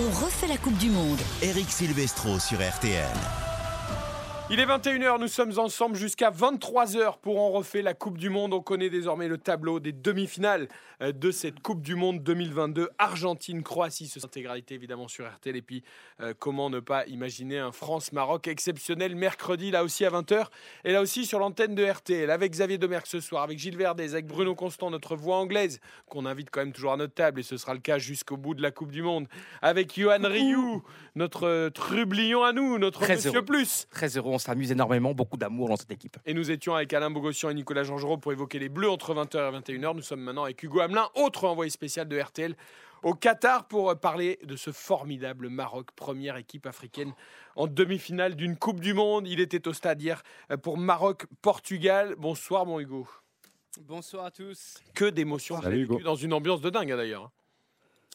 [0.00, 1.18] On refait la Coupe du Monde.
[1.42, 3.47] Eric Silvestro sur RTL.
[4.50, 8.54] Il est 21h, nous sommes ensemble jusqu'à 23h pour en refaire la Coupe du Monde.
[8.54, 10.68] On connaît désormais le tableau des demi-finales
[11.02, 12.88] euh, de cette Coupe du Monde 2022.
[12.96, 15.54] Argentine, Croatie, ce intégralité évidemment sur RTL.
[15.54, 15.84] Et puis,
[16.22, 20.46] euh, comment ne pas imaginer un France-Maroc exceptionnel mercredi, là aussi à 20h.
[20.84, 24.14] Et là aussi sur l'antenne de RTL, avec Xavier Domergue ce soir, avec Gilles Verdez,
[24.14, 25.78] avec Bruno Constant, notre voix anglaise,
[26.08, 27.40] qu'on invite quand même toujours à notre table.
[27.40, 29.28] Et ce sera le cas jusqu'au bout de la Coupe du Monde.
[29.60, 30.82] Avec Johan Rioux,
[31.16, 33.44] notre euh, trublion à nous, notre Très Monsieur heureux.
[33.44, 33.86] Plus.
[33.90, 36.16] Très heureux, on s'amuse énormément, beaucoup d'amour dans cette équipe.
[36.24, 39.36] Et nous étions avec Alain Bogossian et Nicolas Jean-Giraud pour évoquer les Bleus entre 20h
[39.36, 39.96] et 21h.
[39.96, 42.54] Nous sommes maintenant avec Hugo Hamelin, autre envoyé spécial de RTL
[43.02, 47.12] au Qatar pour parler de ce formidable Maroc, première équipe africaine
[47.56, 49.26] en demi-finale d'une Coupe du Monde.
[49.26, 50.22] Il était au stade hier
[50.62, 52.14] pour Maroc-Portugal.
[52.16, 53.08] Bonsoir mon Hugo.
[53.80, 54.78] Bonsoir à tous.
[54.94, 55.60] Que d'émotions
[56.04, 57.32] dans une ambiance de dingue hein, d'ailleurs.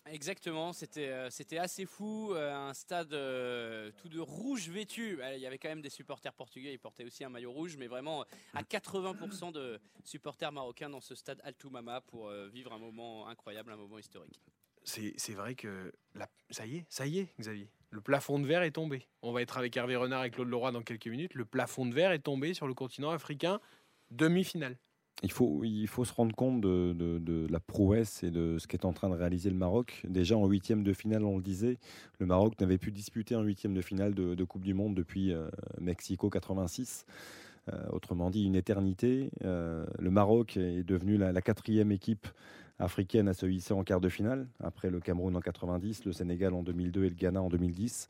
[0.06, 5.20] Exactement, c'était euh, c'était assez fou, euh, un stade euh, tout de rouge vêtu.
[5.34, 7.88] Il y avait quand même des supporters portugais, ils portaient aussi un maillot rouge, mais
[7.88, 13.72] vraiment à 80% de supporters marocains dans ce stade Altoumama pour vivre un moment incroyable,
[13.72, 14.42] un moment historique.
[14.84, 17.70] C'est c'est vrai que la- ça y est, ça y est Xavier.
[17.90, 19.08] Le plafond de verre est tombé.
[19.22, 21.34] On va être avec Hervé Renard et Claude Leroy dans quelques minutes.
[21.36, 23.62] Le plafond de verre est tombé sur le continent africain.
[24.12, 24.78] Demi-finale.
[25.22, 28.84] Il faut, il faut se rendre compte de, de- la prouesse et de ce qu'est
[28.84, 30.02] en train de réaliser le Maroc.
[30.10, 31.78] Déjà en huitième de finale, on le disait,
[32.20, 35.32] le Maroc n'avait pu disputer un huitième de finale de, de Coupe du Monde depuis
[35.32, 35.48] euh,
[35.80, 37.06] Mexico 86.
[37.72, 39.30] Euh, autrement dit, une éternité.
[39.46, 42.28] Euh, le Maroc est devenu la, la quatrième équipe
[42.80, 46.54] africaine à se hisser en quart de finale, après le Cameroun en 90, le Sénégal
[46.54, 48.08] en 2002 et le Ghana en 2010.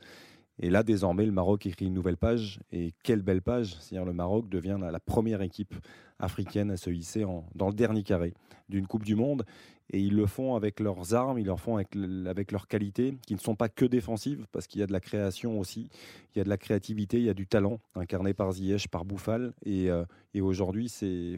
[0.60, 2.60] Et là, désormais, le Maroc écrit une nouvelle page.
[2.72, 5.74] Et quelle belle page C'est-à-dire le Maroc devient la, première équipe
[6.20, 8.34] africaine à se hisser dans le dernier carré
[8.70, 9.46] d'une Coupe du Monde.
[9.92, 13.40] Et ils le font avec leurs armes, ils le font avec, leurs qualités, qui ne
[13.40, 15.90] sont pas que défensives, parce qu'il y a de la création aussi,
[16.34, 19.06] il y a de la créativité, il y a du talent, incarné par Ziyech, par
[19.06, 19.54] Bouffal.
[19.66, 21.38] Et, euh, et aujourd'hui, c'est...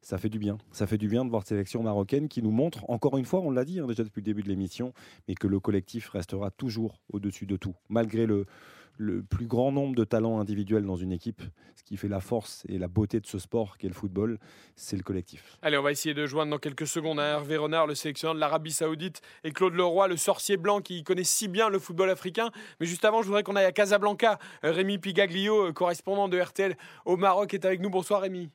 [0.00, 0.58] Ça fait du bien.
[0.72, 3.40] Ça fait du bien de voir cette sélection marocaine qui nous montre, encore une fois,
[3.40, 4.92] on l'a dit hein, déjà depuis le début de l'émission,
[5.26, 8.46] mais que le collectif restera toujours au-dessus de tout, malgré le,
[8.98, 11.42] le plus grand nombre de talents individuels dans une équipe.
[11.76, 14.38] Ce qui fait la force et la beauté de ce sport qu'est le football,
[14.76, 15.56] c'est le collectif.
[15.62, 18.40] Allez, on va essayer de joindre dans quelques secondes à Hervé Renard, le sélectionneur de
[18.40, 22.50] l'Arabie Saoudite, et Claude Leroy, le sorcier blanc qui connaît si bien le football africain.
[22.80, 24.38] Mais juste avant, je voudrais qu'on aille à Casablanca.
[24.64, 27.90] Euh, Rémi Pigaglio, euh, correspondant de RTL au Maroc, est avec nous.
[27.90, 28.50] Bonsoir Rémi.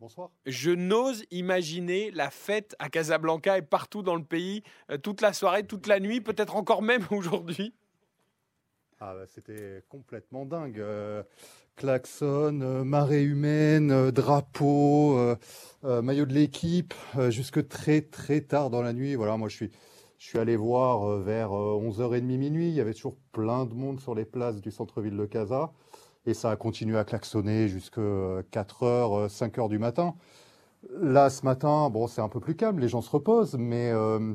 [0.00, 0.30] Bonsoir.
[0.46, 5.32] Je n'ose imaginer la fête à Casablanca et partout dans le pays, euh, toute la
[5.32, 7.74] soirée, toute la nuit, peut-être encore même aujourd'hui.
[9.00, 10.78] Ah bah, c'était complètement dingue.
[10.78, 11.22] Euh,
[11.74, 15.18] klaxon, euh, marée humaine, euh, drapeau,
[15.82, 16.94] maillot de l'équipe,
[17.28, 19.14] jusque très très tard dans la nuit.
[19.14, 19.70] Voilà, moi je suis,
[20.18, 22.68] je suis allé voir vers euh, 11h30 minuit.
[22.68, 25.72] Il y avait toujours plein de monde sur les places du centre-ville de Casa.
[26.28, 30.14] Et ça a continué à klaxonner jusque 4h, 5h du matin.
[31.00, 34.34] Là, ce matin, bon, c'est un peu plus calme, les gens se reposent, mais euh,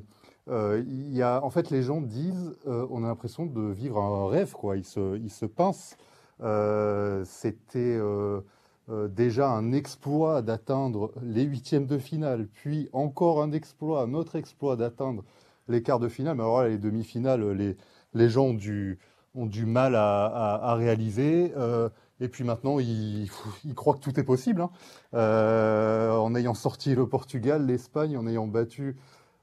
[0.50, 4.28] euh, y a, en fait, les gens disent, euh, on a l'impression de vivre un
[4.28, 4.76] rêve, quoi.
[4.76, 5.96] Ils se, ils se pincent.
[6.42, 8.42] Euh, C'était euh,
[8.90, 14.36] euh, déjà un exploit d'atteindre les huitièmes de finale, puis encore un exploit, un autre
[14.36, 15.24] exploit d'atteindre
[15.68, 16.38] les quarts de finale.
[16.38, 17.78] Mais alors les demi-finales, les,
[18.16, 18.98] les gens du,
[19.36, 21.54] ont du mal à, réaliser.
[21.58, 21.90] Euh,
[22.20, 23.30] et puis maintenant, ils,
[23.76, 24.62] croient que tout est possible.
[24.62, 24.70] hein.
[25.14, 28.96] Euh, en ayant sorti le Portugal, l'Espagne, en ayant battu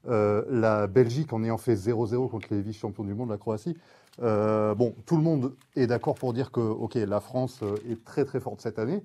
[0.07, 3.77] euh, la Belgique, en ayant fait 0-0 contre les vice-champions du monde, la Croatie.
[4.19, 8.39] Bon, tout le monde est d'accord pour dire que, ok, la France est très très
[8.39, 9.03] forte cette année.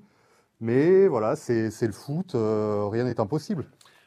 [0.60, 3.66] Mais voilà, c'est le foot, rien n'est impossible.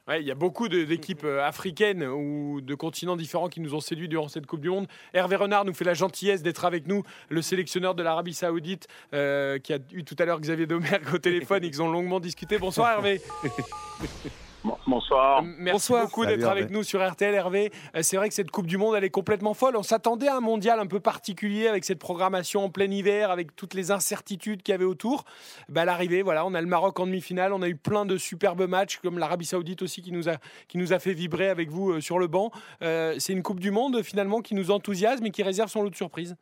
[0.09, 3.79] Ouais, il y a beaucoup d'équipes euh, africaines ou de continents différents qui nous ont
[3.79, 4.87] séduits durant cette Coupe du Monde.
[5.13, 9.59] Hervé Renard nous fait la gentillesse d'être avec nous, le sélectionneur de l'Arabie Saoudite, euh,
[9.59, 11.63] qui a eu tout à l'heure Xavier Domergue au téléphone.
[11.63, 12.57] Ils ont longuement discuté.
[12.57, 13.21] Bonsoir Hervé.
[14.85, 15.41] Bonsoir.
[15.43, 16.03] Merci Bonsoir.
[16.05, 16.59] beaucoup d'être Hervé.
[16.61, 17.71] avec nous sur RTL Hervé.
[17.95, 19.77] Euh, C'est vrai que cette Coupe du Monde, elle est complètement folle.
[19.77, 23.55] On s'attendait à un mondial un peu particulier avec cette programmation en plein hiver, avec
[23.55, 25.23] toutes les incertitudes qu'il y avait autour.
[25.69, 27.53] Bah, à l'arrivée, voilà, on a le Maroc en demi-finale.
[27.53, 30.35] On a eu plein de superbes matchs, comme l'Arabie Saoudite aussi, qui nous a,
[30.67, 32.51] qui nous a fait vibrer avec vous euh, sur le banc.
[32.81, 35.89] Euh, C'est une Coupe du Monde finalement qui nous enthousiasme et qui réserve son lot
[35.89, 36.35] de surprises.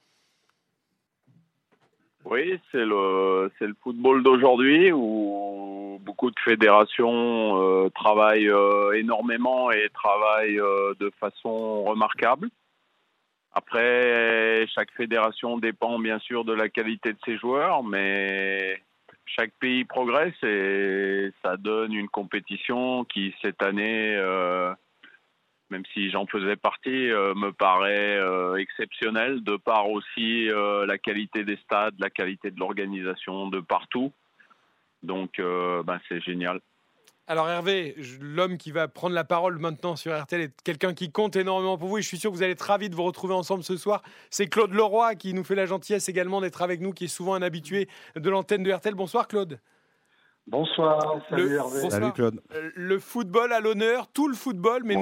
[2.29, 9.71] Oui, c'est le c'est le football d'aujourd'hui où beaucoup de fédérations euh, travaillent euh, énormément
[9.71, 12.49] et travaillent euh, de façon remarquable.
[13.53, 18.83] Après, chaque fédération dépend bien sûr de la qualité de ses joueurs, mais
[19.25, 24.17] chaque pays progresse et ça donne une compétition qui cette année
[25.69, 28.19] même si j'en faisais partie, me paraît
[28.59, 34.11] exceptionnel de par aussi la qualité des stades, la qualité de l'organisation de partout.
[35.03, 36.61] Donc, ben, c'est génial.
[37.29, 41.35] Alors Hervé, l'homme qui va prendre la parole maintenant sur RTL est quelqu'un qui compte
[41.35, 43.33] énormément pour vous et je suis sûr que vous allez être ravis de vous retrouver
[43.33, 44.01] ensemble ce soir.
[44.29, 47.33] C'est Claude Leroy qui nous fait la gentillesse également d'être avec nous, qui est souvent
[47.33, 48.95] un habitué de l'antenne de RTL.
[48.95, 49.59] Bonsoir Claude.
[50.47, 51.89] Bonsoir, salut Hervé.
[51.89, 52.41] Salut Claude.
[52.55, 54.95] Euh, le football à l'honneur, tout le football, mais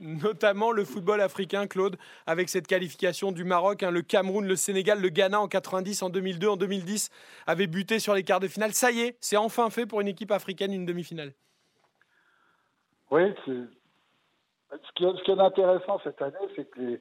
[0.00, 4.98] notamment le football africain, Claude, avec cette qualification du Maroc, hein, le Cameroun, le Sénégal,
[5.02, 7.10] le Ghana en 90, en 2002, en 2010,
[7.46, 8.72] avaient buté sur les quarts de finale.
[8.72, 11.32] Ça y est, c'est enfin fait pour une équipe africaine, une demi-finale.
[13.10, 16.98] Oui, ce qui, est, intéressant cette année, c'est que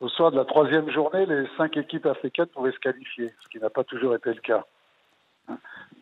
[0.00, 3.58] au soir de la troisième journée, les cinq équipes africaines pouvaient se qualifier, ce qui
[3.58, 4.64] n'a pas toujours été le cas.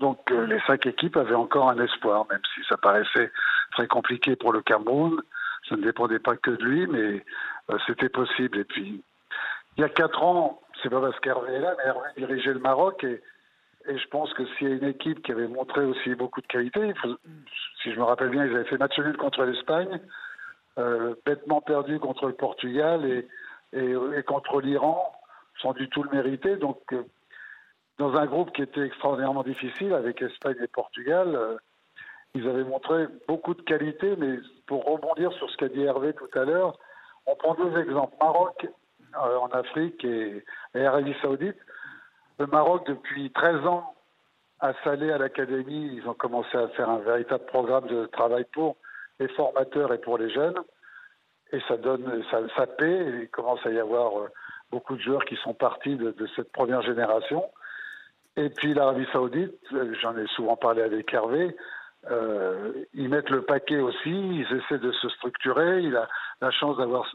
[0.00, 3.30] Donc euh, les cinq équipes avaient encore un espoir, même si ça paraissait
[3.72, 5.20] très compliqué pour le Cameroun.
[5.68, 7.24] Ça ne dépendait pas que de lui, mais
[7.70, 8.58] euh, c'était possible.
[8.58, 9.02] Et puis,
[9.76, 12.58] il y a quatre ans, c'est pas parce qu'Hervé est là, mais Hervé dirigeait le
[12.58, 13.22] Maroc et
[13.88, 16.46] et je pense que s'il y a une équipe qui avait montré aussi beaucoup de
[16.46, 16.94] qualité,
[17.82, 20.00] si je me rappelle bien, ils avaient fait match nul contre l'Espagne,
[20.78, 23.26] euh, bêtement perdu contre le Portugal et,
[23.72, 25.12] et, contre l'Iran,
[25.60, 26.56] sans du tout le mériter.
[26.56, 26.78] Donc,
[27.98, 31.56] dans un groupe qui était extraordinairement difficile avec Espagne et Portugal, euh,
[32.34, 34.16] ils avaient montré beaucoup de qualité.
[34.16, 36.78] Mais pour rebondir sur ce qu'a dit Hervé tout à l'heure,
[37.26, 38.66] on prend deux exemples Maroc
[39.14, 40.42] en Afrique et,
[40.74, 41.58] et Arabie Saoudite.
[42.38, 43.94] Le Maroc, depuis 13 ans,
[44.60, 45.90] a salé à l'académie.
[45.94, 48.76] Ils ont commencé à faire un véritable programme de travail pour
[49.20, 50.58] les formateurs et pour les jeunes.
[51.52, 53.22] Et ça donne, ça, paie.
[53.22, 54.28] il commence à y avoir euh,
[54.70, 57.44] beaucoup de joueurs qui sont partis de, cette première génération.
[58.36, 61.54] Et puis l'Arabie Saoudite, euh, j'en ai souvent parlé avec Hervé,
[62.10, 65.82] euh, ils mettent le paquet aussi, ils essaient de se structurer.
[65.82, 66.08] Il a
[66.40, 67.06] la chance d'avoir,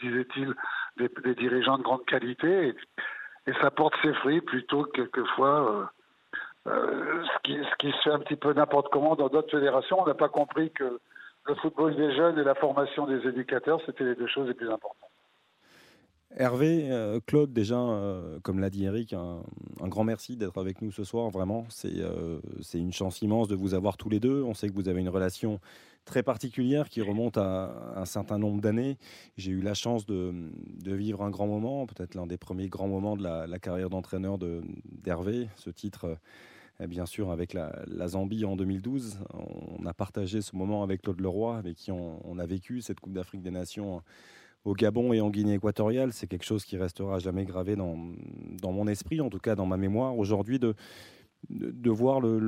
[0.00, 0.54] disait-il,
[0.96, 2.74] des, dirigeants de grande qualité.
[3.46, 5.90] Et, ça porte ses fruits plutôt que quelquefois
[6.68, 10.00] euh, ce qui se fait un petit peu n'importe comment dans d'autres fédérations.
[10.00, 11.00] On n'a pas compris que
[11.46, 14.70] le football des jeunes et la formation des éducateurs, c'était les deux choses les plus
[14.70, 15.09] importantes.
[16.36, 17.76] Hervé, euh, Claude, déjà,
[18.42, 19.42] comme l'a dit Eric, un,
[19.82, 21.28] grand merci d'être avec nous ce soir.
[21.30, 24.42] Vraiment, c'est une chance immense de vous avoir tous les deux.
[24.42, 25.60] On sait que vous avez une relation
[26.04, 28.96] très particulière qui remonte à un certain nombre d'années.
[29.36, 30.32] J'ai eu la chance de,
[30.84, 35.48] vivre un grand moment, peut-être l'un des premiers grands moments de la, carrière d'entraîneur d'Hervé.
[35.56, 36.16] Ce titre,
[36.80, 37.72] euh, bien sûr, avec la,
[38.06, 39.18] Zambie en 2012.
[39.78, 43.12] On a partagé ce moment avec Claude Leroy, avec qui on, a vécu cette Coupe
[43.12, 44.02] d'Afrique des Nations
[44.64, 46.12] au Gabon et en Guinée équatoriale.
[46.12, 47.96] C'est quelque chose qui restera jamais gravé dans,
[48.62, 50.16] mon esprit, en tout cas dans ma mémoire.
[50.18, 50.74] Aujourd'hui, de,
[51.48, 52.40] de, voir le,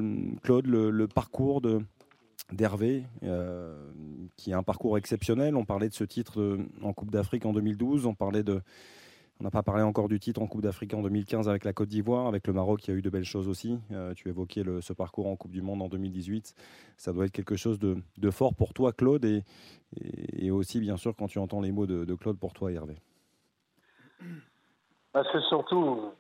[0.43, 1.81] Claude, le parcours de,
[2.53, 3.75] d'Hervé, euh,
[4.37, 5.57] qui a un parcours exceptionnel.
[5.57, 8.07] On parlait de ce titre en Coupe d'Afrique en 2012.
[8.07, 8.61] On parlait de,
[9.43, 11.89] on n'a pas parlé encore du titre en Coupe d'Afrique en 2015 avec la Côte
[11.89, 13.81] d'Ivoire, avec le Maroc, il y a eu de belles choses aussi.
[13.91, 16.55] Euh, tu évoquais ce parcours en Coupe du Monde en 2018.
[16.97, 21.27] Ça doit être quelque chose de, fort pour toi, Claude, et, aussi, bien sûr, quand
[21.27, 22.95] tu entends les mots de, Claude pour toi, Hervé.
[25.13, 26.13] Bah, c'est surtout,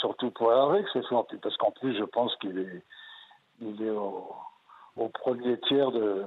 [0.00, 5.58] surtout pour Hervé que c'est fort, parce qu'en plus, je pense qu'il est, au premier
[5.60, 6.26] tiers de,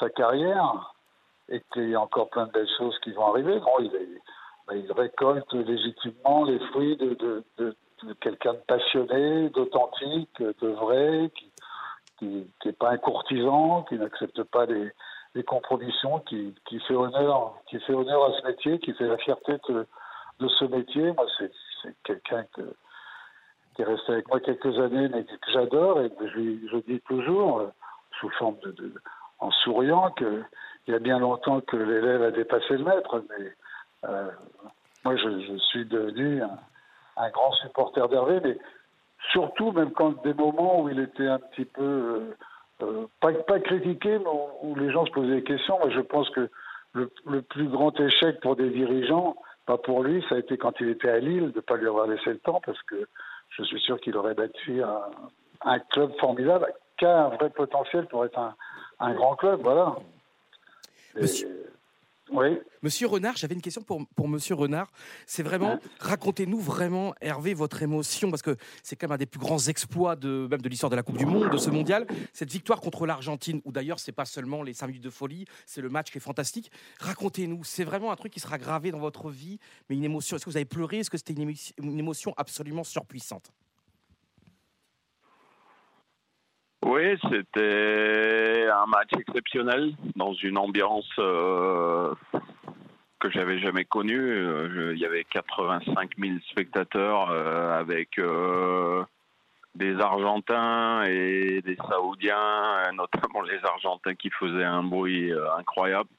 [0.00, 0.94] sa carrière
[1.50, 3.60] et qu'il y a encore plein de belles choses qui vont arriver.
[4.74, 11.30] Il récolte légitimement les fruits de, de, de, quelqu'un de passionné, d'authentique, de vrai,
[12.18, 14.90] qui n'est pas un courtisan, qui n'accepte pas les,
[15.36, 19.18] les compromissions, qui, qui, fait honneur, qui fait honneur à ce métier, qui fait la
[19.18, 19.86] fierté de,
[20.40, 21.12] de ce métier.
[21.12, 22.62] Moi, c'est quelqu'un que,
[23.74, 27.00] qui est resté avec moi quelques années, mais que j'adore et que je, je, dis
[27.02, 27.68] toujours, euh,
[28.18, 28.94] sous forme de,
[29.38, 30.44] en souriant, qu'il
[30.88, 33.22] y a bien longtemps que l'élève a dépassé le maître.
[33.28, 33.52] Mais
[34.02, 38.58] moi, je, suis devenu un, grand supporter d'Hervé, mais
[39.32, 42.36] surtout même quand des moments où il était un petit peu euh,
[42.82, 44.30] euh, pas, pas critiqué, mais
[44.62, 45.78] où, les gens se posaient des questions.
[45.78, 46.50] Moi, je pense que
[46.92, 49.36] le, plus grand échec pour des dirigeants,
[49.66, 51.86] pas pour lui, ça a été quand il était à Lille, de ne pas lui
[51.86, 53.06] avoir laissé le temps, parce que
[53.50, 58.24] je suis sûr qu'il aurait battu un, club formidable qui a un vrai potentiel pour
[58.24, 58.38] être
[58.98, 59.60] un, grand club.
[59.62, 59.96] Voilà.
[62.30, 62.58] Oui.
[62.82, 64.90] Monsieur Renard, j'avais une question pour, pour Monsieur Renard.
[65.26, 69.40] C'est vraiment, racontez-nous vraiment, Hervé, votre émotion, parce que c'est quand même un des plus
[69.40, 72.06] grands exploits de, même de l'histoire de la Coupe du Monde, de ce mondial.
[72.32, 75.80] Cette victoire contre l'Argentine, où d'ailleurs, c'est pas seulement les 5 minutes de folie, c'est
[75.80, 76.70] le match qui est fantastique.
[77.00, 80.36] Racontez-nous, c'est vraiment un truc qui sera gravé dans votre vie, mais une émotion.
[80.36, 80.98] Est-ce que vous avez pleuré?
[80.98, 83.52] Est-ce que c'était une, émotion absolument surpuissante?
[86.88, 92.14] Oui, c'était un match exceptionnel dans une ambiance euh,
[93.18, 94.20] que j'avais jamais connue.
[94.20, 98.20] Euh, il y avait 85 000 spectateurs euh, avec
[99.74, 106.10] des Argentins et des Saoudiens, notamment les Argentins qui faisaient un bruit incroyable.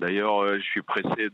[0.00, 1.30] D'ailleurs, je suis pressé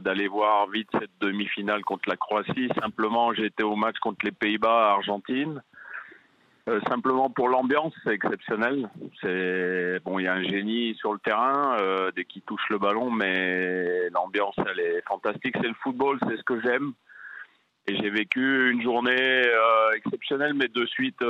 [0.00, 2.70] d'aller voir vite cette demi-finale contre la Croatie.
[2.80, 5.60] Simplement, j'étais au match contre les Pays-Bas, Argentine.
[6.68, 8.90] Euh, simplement pour l'ambiance, c'est exceptionnel.
[9.22, 12.78] C'est bon, il y a un génie sur le terrain euh, dès qu'il touche le
[12.78, 15.54] ballon, mais l'ambiance, elle est fantastique.
[15.60, 16.92] C'est le football, c'est ce que j'aime.
[17.86, 19.14] Et j'ai vécu une journée
[19.46, 21.22] euh, exceptionnelle, mais de suite,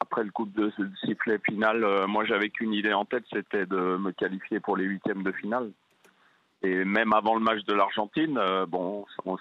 [0.00, 0.72] après le coup de
[1.04, 5.22] sifflet final, moi j'avais qu'une idée en tête, c'était de me qualifier pour les huitièmes
[5.22, 5.70] de finale.
[6.62, 9.36] Et même avant le match de l'Argentine, bon, on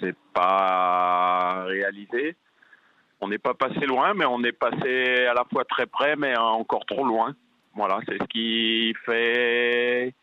[0.00, 2.36] s'est pas réalisé
[3.20, 6.36] on n'est pas passé loin, mais on est passé à la fois très près, mais
[6.38, 7.34] encore trop loin.
[7.74, 10.14] Voilà, c'est ce qui fait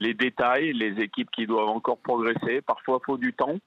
[0.00, 2.60] les détails, les équipes qui doivent encore progresser.
[2.60, 3.58] Parfois, il faut du temps.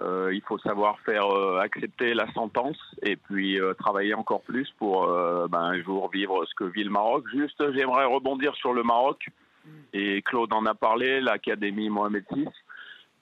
[0.00, 4.70] Euh, il faut savoir faire euh, accepter la sentence et puis euh, travailler encore plus
[4.78, 7.24] pour ben, un jour vivre ce que vit le Maroc.
[7.32, 9.28] Juste, j'aimerais rebondir sur le Maroc.
[9.92, 12.46] Et Claude en a parlé, l'Académie Mohamed VI.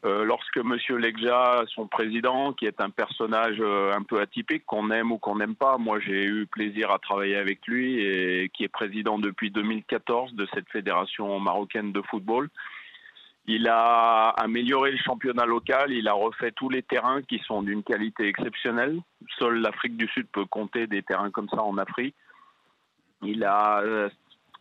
[0.05, 0.77] Euh, lorsque M.
[0.99, 5.37] Legja, son président, qui est un personnage euh, un peu atypique, qu'on aime ou qu'on
[5.37, 9.51] n'aime pas, moi j'ai eu plaisir à travailler avec lui et qui est président depuis
[9.51, 12.51] 2014 de cette fédération marocaine de football.
[13.47, 17.83] Il a amélioré le championnat local, il a refait tous les terrains qui sont d'une
[17.83, 19.01] qualité exceptionnelle.
[19.39, 22.15] Seule l'Afrique du Sud peut compter des terrains comme ça en Afrique.
[23.23, 24.11] Il a euh,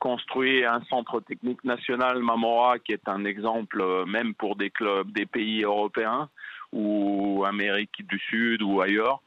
[0.03, 5.09] construit un centre technique national Mamora qui est un exemple euh, même pour des clubs
[5.13, 6.27] des pays européens
[6.73, 9.21] ou Amérique du Sud ou ailleurs.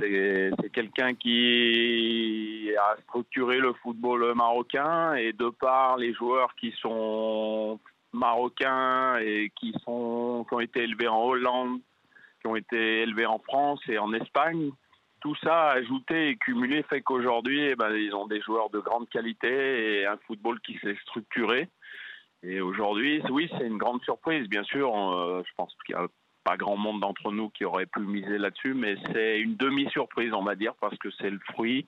[0.00, 7.78] C'est quelqu'un qui a structuré le football marocain et de par les joueurs qui sont
[8.12, 11.78] marocains et qui, sont, qui ont été élevés en Hollande,
[12.40, 14.72] qui ont été élevés en France et en Espagne,
[15.22, 19.08] tout ça ajouté et cumulé fait qu'aujourd'hui, eh ben, ils ont des joueurs de grande
[19.08, 21.68] qualité et un football qui s'est structuré.
[22.42, 24.92] Et aujourd'hui, oui, c'est une grande surprise, bien sûr.
[24.92, 26.08] Euh, je pense qu'il n'y a
[26.42, 30.42] pas grand monde d'entre nous qui aurait pu miser là-dessus, mais c'est une demi-surprise, on
[30.42, 31.86] va dire, parce que c'est le fruit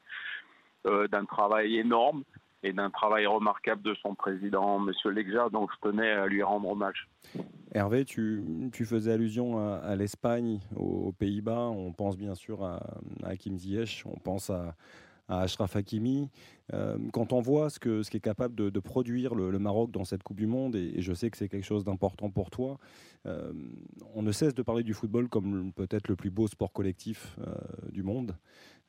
[0.87, 2.23] euh, d'un travail énorme
[2.65, 4.93] et d'un travail remarquable de son président, M.
[5.13, 7.09] Legja, donc je tenais à lui rendre hommage.
[7.75, 8.43] Hervé, tu,
[8.73, 12.81] faisais allusion à, l'Espagne, aux, Pays-Bas, on pense bien sûr à,
[13.23, 14.75] Hakim Ziyech, on pense à,
[15.29, 16.31] Ashraf Hakimi.
[16.73, 20.23] Euh, quand on voit ce qu'est ce est capable de, produire le, Maroc dans cette
[20.23, 22.79] Coupe du Monde, et, je sais que c'est quelque chose d'important pour toi,
[23.27, 23.53] euh,
[24.15, 27.55] on ne cesse de parler du football comme peut-être le plus beau sport collectif euh,
[27.91, 28.37] du monde.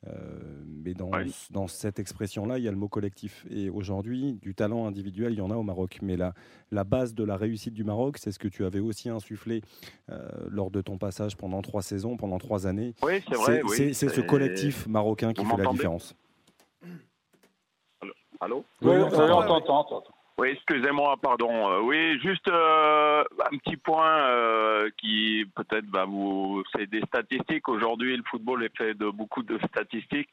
[0.08, 1.10] Euh, mais dans,
[1.52, 3.46] dans cette expression-là, il y a le mot collectif.
[3.50, 6.00] Et aujourd'hui, du talent individuel, il y en a au Maroc.
[6.02, 6.34] Mais la,
[6.72, 9.62] la base de la réussite du Maroc, c'est ce que tu avais aussi insufflé
[10.10, 12.94] euh, lors de ton passage pendant trois saisons, pendant trois années.
[13.04, 13.62] Oui, c'est vrai.
[13.94, 16.16] C'est ce collectif marocain qui fait la différence.
[18.40, 18.64] Allô?
[18.82, 20.04] Oui, on t'entend.
[20.38, 21.72] Oui, excusez-moi, pardon.
[21.72, 26.62] Euh, oui, juste euh, un petit point euh, qui peut-être va vous...
[26.76, 27.70] C'est des statistiques.
[27.70, 30.30] Aujourd'hui, le football est fait de beaucoup de statistiques.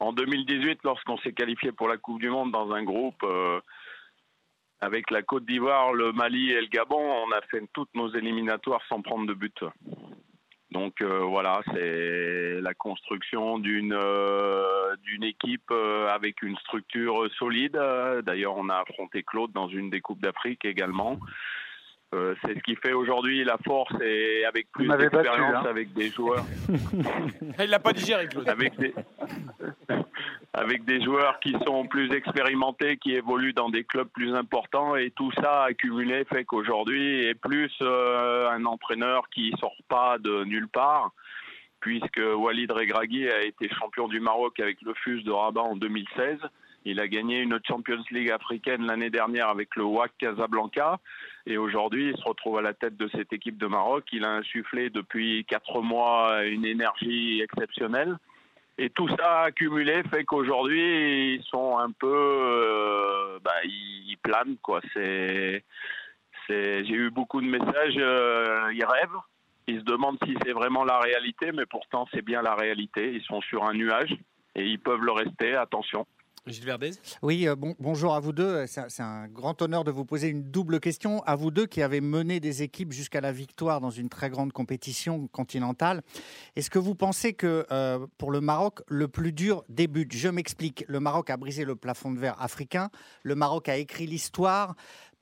[0.00, 3.24] En 2018, lorsqu'on s'est qualifié pour la Coupe du Monde dans un groupe
[4.80, 8.82] avec la Côte d'Ivoire, le Mali et le Gabon, on a fait toutes nos éliminatoires
[8.88, 9.62] sans prendre de but.
[10.74, 17.80] Donc euh, voilà, c'est la construction d'une euh, d'une équipe euh, avec une structure solide.
[18.26, 21.20] D'ailleurs, on a affronté Claude dans une des coupes d'Afrique également.
[22.44, 25.68] C'est ce qui fait aujourd'hui la force et avec plus d'expérience, hein.
[25.68, 26.44] avec des joueurs.
[27.58, 28.48] Il l'a pas digéré, Claude.
[28.48, 28.94] Avec des
[30.54, 35.10] avec des joueurs qui sont plus expérimentés, qui évoluent dans des clubs plus importants, et
[35.10, 40.68] tout ça accumulé fait qu'aujourd'hui est plus euh, un entraîneur qui sort pas de nulle
[40.68, 41.10] part,
[41.80, 46.38] puisque Walid Regragui a été champion du Maroc avec le FUS de Rabat en 2016.
[46.84, 50.98] Il a gagné une Champions League africaine l'année dernière avec le WAC Casablanca.
[51.46, 54.04] Et aujourd'hui, il se retrouve à la tête de cette équipe de Maroc.
[54.12, 58.16] Il a insufflé depuis quatre mois une énergie exceptionnelle.
[58.76, 62.06] Et tout ça accumulé fait qu'aujourd'hui, ils sont un peu.
[62.08, 64.80] Euh, bah, ils planent, quoi.
[64.94, 65.62] J'ai
[66.48, 69.20] eu beaucoup de messages, euh, ils rêvent,
[69.66, 73.12] ils se demandent si c'est vraiment la réalité, mais pourtant c'est bien la réalité.
[73.14, 74.14] Ils sont sur un nuage
[74.54, 76.06] et ils peuvent le rester, attention.
[76.46, 76.90] Gilles Verdez
[77.22, 78.66] Oui, euh, bon, bonjour à vous deux.
[78.66, 81.22] C'est un grand honneur de vous poser une double question.
[81.22, 84.52] À vous deux qui avez mené des équipes jusqu'à la victoire dans une très grande
[84.52, 86.02] compétition continentale.
[86.54, 90.12] Est-ce que vous pensez que euh, pour le Maroc, le plus dur débute?
[90.12, 90.84] Je m'explique.
[90.86, 92.90] Le Maroc a brisé le plafond de verre africain.
[93.22, 94.74] Le Maroc a écrit l'histoire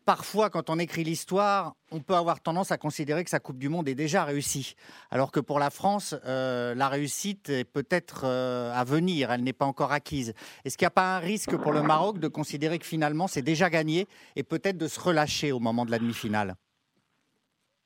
[0.05, 3.69] parfois, quand on écrit l'histoire, on peut avoir tendance à considérer que sa Coupe du
[3.69, 4.75] Monde est déjà réussie.
[5.11, 9.53] Alors que pour la France, euh, la réussite est peut-être euh, à venir, elle n'est
[9.53, 10.35] pas encore acquise.
[10.65, 13.43] Est-ce qu'il n'y a pas un risque pour le Maroc de considérer que finalement c'est
[13.43, 14.07] déjà gagné
[14.37, 16.55] et peut-être de se relâcher au moment de la demi-finale?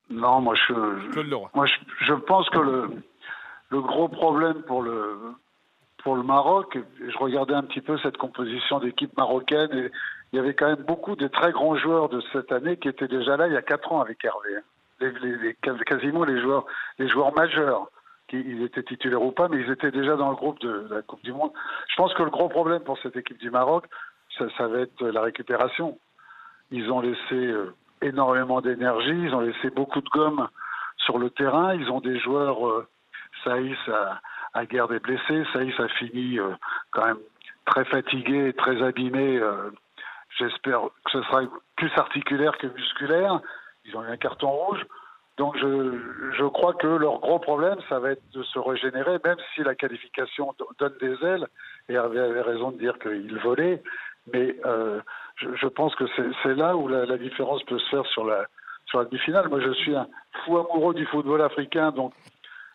[0.08, 0.72] Non, moi je,
[1.54, 1.66] moi
[2.00, 3.02] je, pense que le,
[3.70, 5.34] le gros problème pour le,
[6.04, 9.90] pour le Maroc, je regardais un petit peu cette composition d'équipe marocaine et
[10.32, 13.08] il y avait quand même beaucoup de très grands joueurs de cette année qui étaient
[13.08, 14.56] déjà là il y a quatre ans avec Hervé.
[14.56, 15.76] Hein.
[15.86, 16.66] quasiment les joueurs,
[17.34, 17.88] majeurs.
[18.28, 21.00] Qui, ils étaient titulaires ou pas, mais ils étaient déjà dans le groupe de, la
[21.02, 21.52] Coupe du Monde.
[21.88, 23.84] Je pense que le gros problème pour cette équipe du Maroc,
[24.36, 25.96] ça, va être la récupération.
[26.72, 30.48] Ils ont laissé euh, énormément d'énergie, ils ont laissé beaucoup de gomme
[30.96, 32.88] sur le terrain, ils ont des joueurs, euh,
[33.44, 34.20] Saïs a,
[34.54, 36.50] a guère des blessés, Saïs a fini euh,
[36.90, 37.20] quand même
[37.64, 39.40] très fatigué, très abîmé
[40.38, 41.42] J'espère que ce sera
[41.76, 43.40] plus articulaire que musculaire.
[43.84, 44.84] Ils ont eu un carton rouge.
[45.38, 45.98] Donc je,
[46.38, 49.74] je crois que leur gros problème, ça va être de se régénérer, même si la
[49.74, 51.46] qualification donne des ailes.
[51.88, 53.82] Et Hervé avait raison de dire qu'il volait.
[54.32, 55.00] Mais euh,
[55.36, 56.04] je, pense que
[56.42, 58.46] c'est là où la, la, différence peut se faire sur la,
[58.86, 59.48] sur la demi-finale.
[59.48, 60.08] Moi, je suis un
[60.44, 62.12] fou amoureux du football africain, donc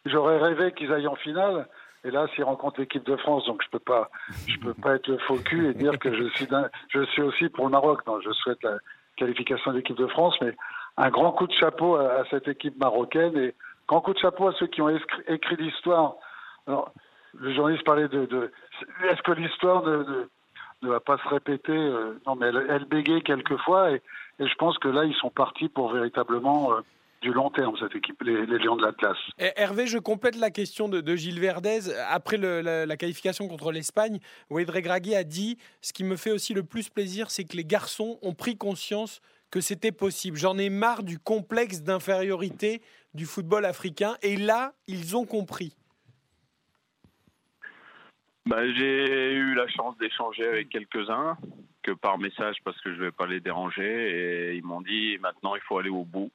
[0.05, 1.67] j'aurais rêvé qu'ils aillent en finale.
[2.03, 4.09] Et là, s'il rencontre l'équipe de France, donc je peux pas,
[4.47, 6.47] je peux pas être le faux cul et dire que je suis,
[6.89, 8.05] je suis aussi pour le Maroc.
[8.07, 8.77] Non, je souhaite la
[9.17, 10.55] qualification de l'équipe de France, mais
[10.97, 13.53] un grand coup de chapeau à, cette équipe marocaine et
[13.87, 14.89] grand coup de chapeau à ceux qui ont
[15.27, 16.15] écrit, l'histoire.
[16.67, 16.91] Alors,
[17.35, 18.51] le journaliste parlait de, de
[19.09, 20.27] est-ce que l'histoire ne,
[20.81, 24.01] ne, va pas se répéter euh, Non, mais elle, elle bégaye quelquefois et,
[24.39, 26.81] et, je pense que là, ils sont partis pour véritablement euh,
[27.21, 29.17] du long terme, cette équipe, les, Lions de l'Atlas.
[29.37, 31.93] Hervé, je complète la question de, Gilles Verdez.
[32.09, 36.63] Après la, qualification contre l'Espagne, Wade Regragui a dit Ce qui me fait aussi le
[36.63, 40.37] plus plaisir, c'est que les garçons ont pris conscience que c'était possible.
[40.37, 42.81] J'en ai marre du complexe d'infériorité
[43.13, 44.15] du football africain.
[44.23, 45.75] Et là, ils ont compris.
[48.47, 51.37] Bah, j'ai eu la chance d'échanger avec quelques-uns,
[51.83, 54.51] que par message parce que je ne vais pas les déranger.
[54.51, 56.31] Et ils m'ont dit maintenant, il faut aller au bout.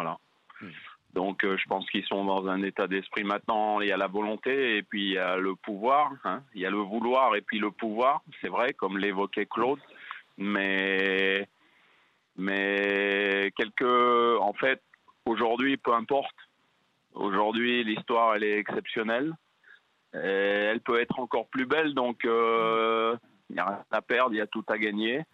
[0.00, 0.18] Voilà.
[0.62, 0.70] Hmm.
[1.12, 3.80] Donc euh, je pense qu'ils sont dans un état d'esprit maintenant.
[3.80, 6.12] Il y a la volonté et puis il y a le pouvoir.
[6.24, 6.42] Hein.
[6.54, 8.22] Il y a le vouloir et puis le pouvoir.
[8.40, 9.80] C'est vrai, comme l'évoquait Claude.
[10.38, 11.48] Mais
[12.36, 14.80] mais quelque, en fait,
[15.26, 16.36] aujourd'hui, peu importe.
[17.12, 19.34] Aujourd'hui, l'histoire elle est exceptionnelle.
[20.14, 21.92] Et elle peut être encore plus belle.
[21.92, 23.16] Donc euh,
[23.50, 25.24] il n'y a rien à perdre, il y a tout à gagner.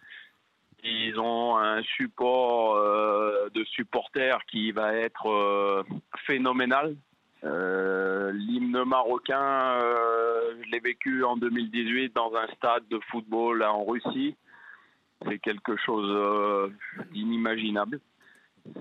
[0.83, 5.83] Ils ont un support euh, de supporters qui va être euh,
[6.25, 6.95] phénoménal.
[7.43, 9.79] Euh, l'hymne marocain,
[10.63, 14.35] je l'ai vécu en 2018 dans un stade de football en Russie.
[15.27, 16.71] C'est quelque chose
[17.11, 17.99] d'inimaginable.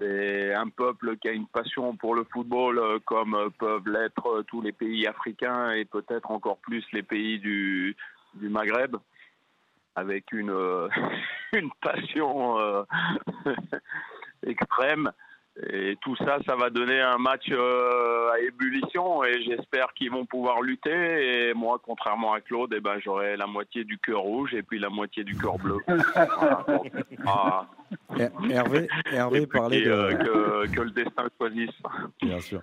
[0.01, 4.73] C'est un peuple qui a une passion pour le football comme peuvent l'être tous les
[4.73, 7.97] pays africains et peut-être encore plus les pays du,
[8.35, 8.97] du Maghreb
[9.97, 10.89] avec une, euh,
[11.53, 12.85] une passion euh,
[14.47, 15.13] extrême.
[15.71, 20.27] Et tout ça, ça va donner un match euh, à ébullition et j'espère qu'ils vont
[20.27, 20.91] pouvoir lutter.
[21.49, 24.79] Et moi, contrairement à Claude, eh ben, j'aurai la moitié du cœur rouge et puis
[24.79, 25.79] la moitié du cœur bleu.
[27.29, 27.67] Ah.
[28.51, 29.91] Hervé, Hervé parlait de...
[29.91, 31.71] Euh, que, le destin choisisse.
[32.21, 32.63] Bien sûr.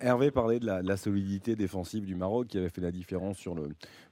[0.00, 3.70] Hervé parlait de la, solidité défensive du Maroc qui avait fait la différence sur le,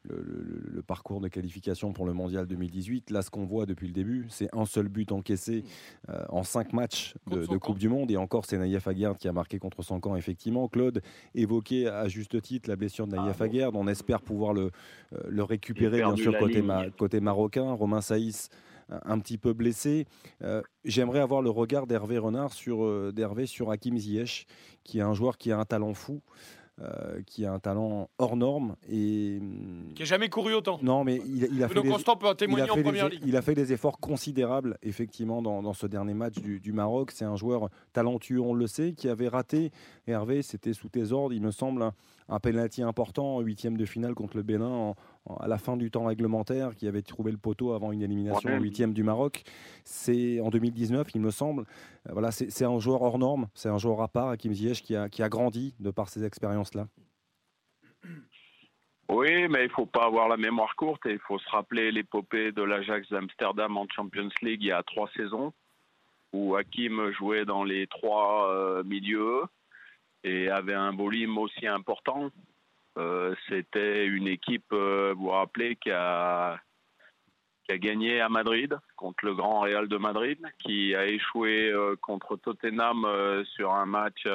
[0.09, 3.11] le, parcours de qualification pour le Mondial 2018.
[3.11, 5.65] Là, ce qu'on voit depuis le début, c'est un seul but encaissé
[6.09, 8.00] euh, en cinq matchs de, Coupe du Monde.
[8.09, 10.69] Et encore, c'est Naïef Aguerd qui a marqué contre son camp, effectivement.
[10.69, 11.03] Claude
[11.35, 13.75] évoquait à juste titre la blessure de Naïef ah, Aguerd.
[13.77, 14.71] On espère pouvoir le,
[15.13, 16.63] euh, le récupérer, bien sûr, côté,
[16.97, 17.73] côté marocain.
[17.73, 18.51] Romain Saïs
[19.05, 20.07] un petit peu blessé.
[20.43, 24.47] Euh, j'aimerais avoir le regard d'Hervé Renard sur, euh, d'Hervé sur Hakim Ziyech,
[24.85, 26.21] qui est un joueur qui a un talent fou.
[26.83, 29.39] Euh, qui a un talent hors norme et
[29.95, 30.79] qui a jamais couru autant.
[30.81, 35.75] Non, mais il, a fait des, il, il a fait des efforts considérables effectivement dans,
[35.75, 37.11] ce dernier match du, Maroc.
[37.11, 39.73] C'est un joueur talentueux, on le sait, qui avait raté.
[40.07, 41.93] Hervé, c'était sous tes ordres, il me semble, un,
[42.31, 44.95] un penalty important en huitième de finale contre le Bénin en,
[45.39, 48.61] à la fin du temps réglementaire, qui avait trouvé le poteau avant une élimination au
[48.61, 49.43] huitième du Maroc.
[49.85, 51.63] C'est en 2019, il me semble.
[52.09, 54.97] Euh, voilà, c'est un joueur hors norme, c'est un joueur à part, Hakim Ziyech, qui
[54.97, 56.89] a, qui a grandi de par ces expériences-là.
[59.09, 62.53] Oui, mais il faut pas avoir la mémoire courte et il faut se rappeler l'épopée
[62.53, 65.53] de l'Ajax d'Amsterdam en Champions League il y a trois saisons,
[66.33, 69.43] où Hakim jouait dans les trois euh, milieux
[70.23, 72.31] et avait un volume aussi important.
[72.99, 76.59] Euh, c'était une équipe, euh, vous vous rappelez, qui a,
[77.65, 82.37] qui a gagné à Madrid contre le Grand Real de Madrid, qui a échoué contre
[82.37, 83.07] Tottenham
[83.45, 84.27] sur un match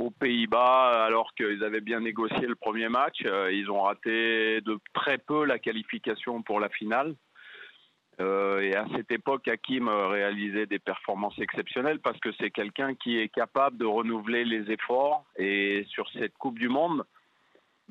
[0.00, 3.18] aux Pays-Bas alors qu'ils avaient bien négocié le premier match.
[3.24, 7.14] Euh, ils ont raté de très peu la qualification pour la finale.
[8.20, 13.18] Euh, et à cette époque, Hakim réalisait des performances exceptionnelles parce que c'est quelqu'un qui
[13.18, 15.24] est capable de renouveler les efforts.
[15.36, 17.04] Et sur cette Coupe du Monde,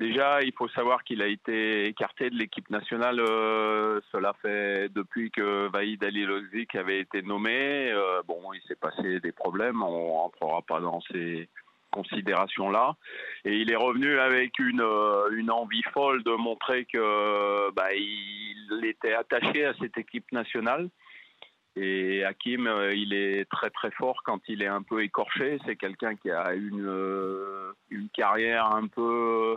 [0.00, 3.20] déjà, il faut savoir qu'il a été écarté de l'équipe nationale.
[3.20, 6.26] Euh, cela fait depuis que Vaïd Ali
[6.74, 7.94] avait été nommé.
[8.26, 9.82] bon, il s'est passé des problèmes.
[9.82, 11.48] On rentrera pas dans ces
[11.90, 12.96] considération-là.
[13.44, 19.14] Et il est revenu avec une, euh, envie folle de montrer que bah, il était
[19.14, 20.88] attaché à cette équipe nationale.
[21.76, 25.58] Et Hakim, euh, il est très très fort quand il est un peu écorché.
[25.66, 29.56] C'est quelqu'un qui a une, euh, une carrière un peu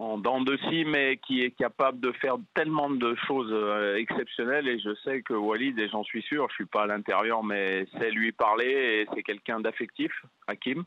[0.00, 4.66] en dents de scie, mais qui est capable de faire tellement de choses euh, exceptionnelles.
[4.66, 7.84] Et je sais que Walid, et j'en suis sûr, je suis pas à l'intérieur, mais
[7.98, 10.10] c'est lui parler et c'est quelqu'un d'affectif,
[10.46, 10.84] Hakim.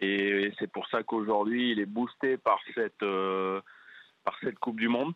[0.00, 3.60] Et c'est pour ça qu'aujourd'hui, il est boosté par cette, euh,
[4.24, 5.14] par cette Coupe du Monde.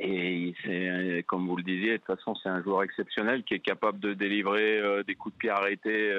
[0.00, 3.60] Et c'est, comme vous le disiez, de toute façon, c'est un joueur exceptionnel qui est
[3.60, 6.12] capable de délivrer euh, des coups de pied arrêtés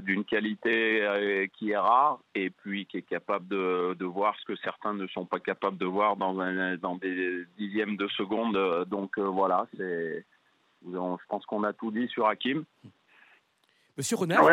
[0.00, 4.44] d'une qualité euh, qui est rare et puis qui est capable de, de, voir ce
[4.44, 8.86] que certains ne sont pas capables de voir dans, un, dans des dixièmes de seconde.
[8.88, 10.24] Donc euh, voilà, c'est,
[10.86, 12.64] je pense qu'on a tout dit sur Hakim.
[13.96, 14.48] Monsieur Renard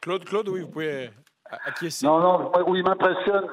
[0.00, 1.10] Claude, Claude, oui, vous pouvez
[1.50, 2.06] acquiescer.
[2.06, 3.48] Non, non, oui, il m'impressionne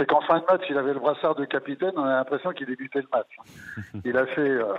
[0.00, 2.66] c'est qu'en fin de match, il avait le brassard de capitaine, on a l'impression qu'il
[2.66, 3.36] débutait le match.
[4.06, 4.72] Il a fait euh,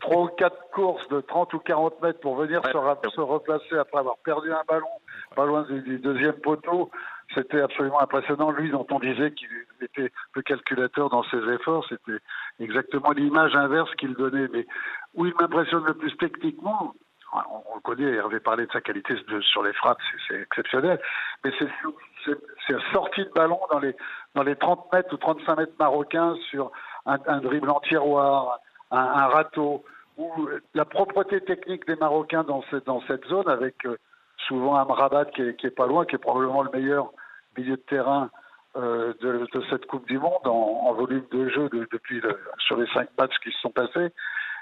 [0.00, 4.16] trois ou quatre courses de 30 ou 40 mètres pour venir se, replacer après avoir
[4.24, 4.88] perdu un ballon,
[5.36, 6.90] pas loin du, deuxième poteau.
[7.32, 8.50] C'était absolument impressionnant.
[8.50, 9.48] Lui, dont on disait qu'il
[9.80, 12.18] était peu calculateur dans ses efforts, c'était
[12.58, 14.48] exactement l'image inverse qu'il donnait.
[14.52, 14.66] Mais
[15.14, 16.94] où il m'impressionne le plus techniquement,
[17.32, 21.00] on, le connaît, Hervé parlait de sa qualité sur les frappes, c'est exceptionnel,
[21.44, 23.94] mais c'est sortie de ballon dans les,
[24.34, 26.70] dans les 30 mètres ou 35 mètres marocains sur
[27.04, 28.60] un, un dribble en tiroir,
[28.90, 29.84] un, râteau,
[30.16, 33.96] ou la propreté technique des Marocains dans cette, dans cette zone, avec euh,
[34.46, 37.12] souvent un qui est, qui est pas loin, qui est probablement le meilleur
[37.56, 38.30] milieu de terrain
[38.76, 42.22] euh, de, de, cette Coupe du Monde en, volume de jeu depuis
[42.58, 44.12] sur les cinq matchs qui se sont passés.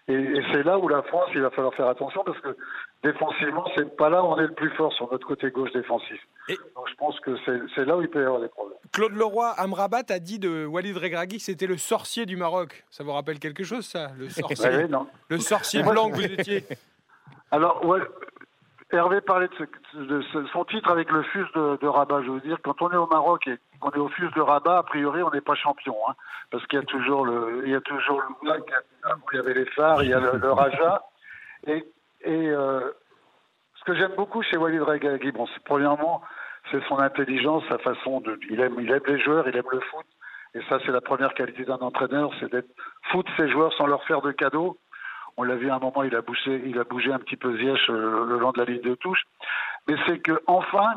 [0.07, 2.57] Et, c'est là où la France, il va falloir faire attention parce que
[3.03, 6.21] défensivement, c'est pas là où on est le plus fort sur notre côté gauche défensif.
[6.49, 7.37] Donc je pense que
[7.75, 8.79] c'est là où il peut y avoir des problèmes.
[8.93, 12.85] Claude Leroy, Amrabat a dit de Walid Regragui que c'était le sorcier du Maroc.
[12.91, 14.11] Ça vous rappelle quelque chose, ça?
[14.19, 15.07] Le sorcier, non.
[15.29, 16.65] Le sorcier blanc que vous étiez
[17.51, 18.01] Alors, ouais,
[18.91, 19.49] Hervé parlait
[19.95, 22.23] de, son titre avec le FUS de, Rabat.
[22.23, 24.79] Je veux dire, quand on est au Maroc et qu'on est au FUS de Rabat,
[24.79, 26.15] a priori, on n'est pas champion, hein,
[26.51, 28.51] parce qu'il y a toujours le, il y a toujours le
[29.33, 31.03] il y avait les phares, il y a le, Raja.
[31.67, 31.85] Et,
[32.27, 32.93] euh,
[33.77, 36.23] ce que j'aime beaucoup chez Walid Regragui, bon, premièrement,
[36.71, 39.81] c'est son intelligence, sa façon de, il aime, il aime les joueurs, il aime le
[39.81, 40.07] foot.
[40.55, 42.69] Et ça, c'est la première qualité d'un entraîneur, c'est d'être
[43.11, 44.79] foot ses joueurs sans leur faire de cadeaux.
[45.37, 47.57] On l'a vu à un moment, il a bougé, il a bougé un petit peu
[47.57, 49.23] Ziyech euh, le long de la ligne de touche.
[49.89, 50.95] Mais c'est que enfin,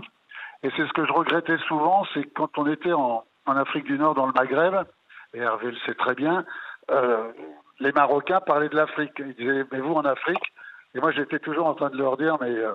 [0.64, 4.14] et c'est ce que je regrettais souvent, c'est quand on était en, Afrique du Nord,
[4.14, 4.86] dans le Maghreb,
[5.34, 6.44] et Hervé le sait très bien,
[6.92, 7.32] euh,
[7.80, 9.14] les Marocains parlaient de l'Afrique.
[9.20, 10.54] Ils disaient, mais vous en Afrique
[10.94, 12.74] Et moi, j'étais toujours en train de leur dire, mais euh,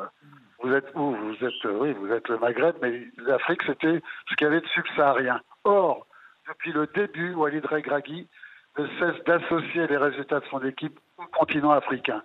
[0.62, 1.14] vous êtes où?
[1.14, 4.68] Vous êtes, oui, vous êtes le Maghreb, mais l'Afrique, c'était ce qu'il y avait de
[4.68, 5.40] subsaharien.
[5.64, 6.06] Or,
[6.48, 8.28] depuis le début, Walid Regragui
[8.78, 12.22] ne cesse d'associer les résultats de son équipe au continent africain.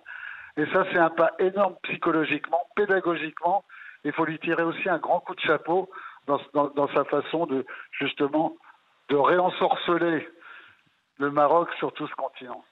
[0.56, 3.64] Et ça, c'est un pas énorme psychologiquement, pédagogiquement.
[4.04, 5.90] Il faut lui tirer aussi un grand coup de chapeau
[6.26, 8.56] dans, dans sa façon de, justement,
[9.08, 10.28] de réensorceler
[11.18, 12.64] le Maroc sur tout ce continent.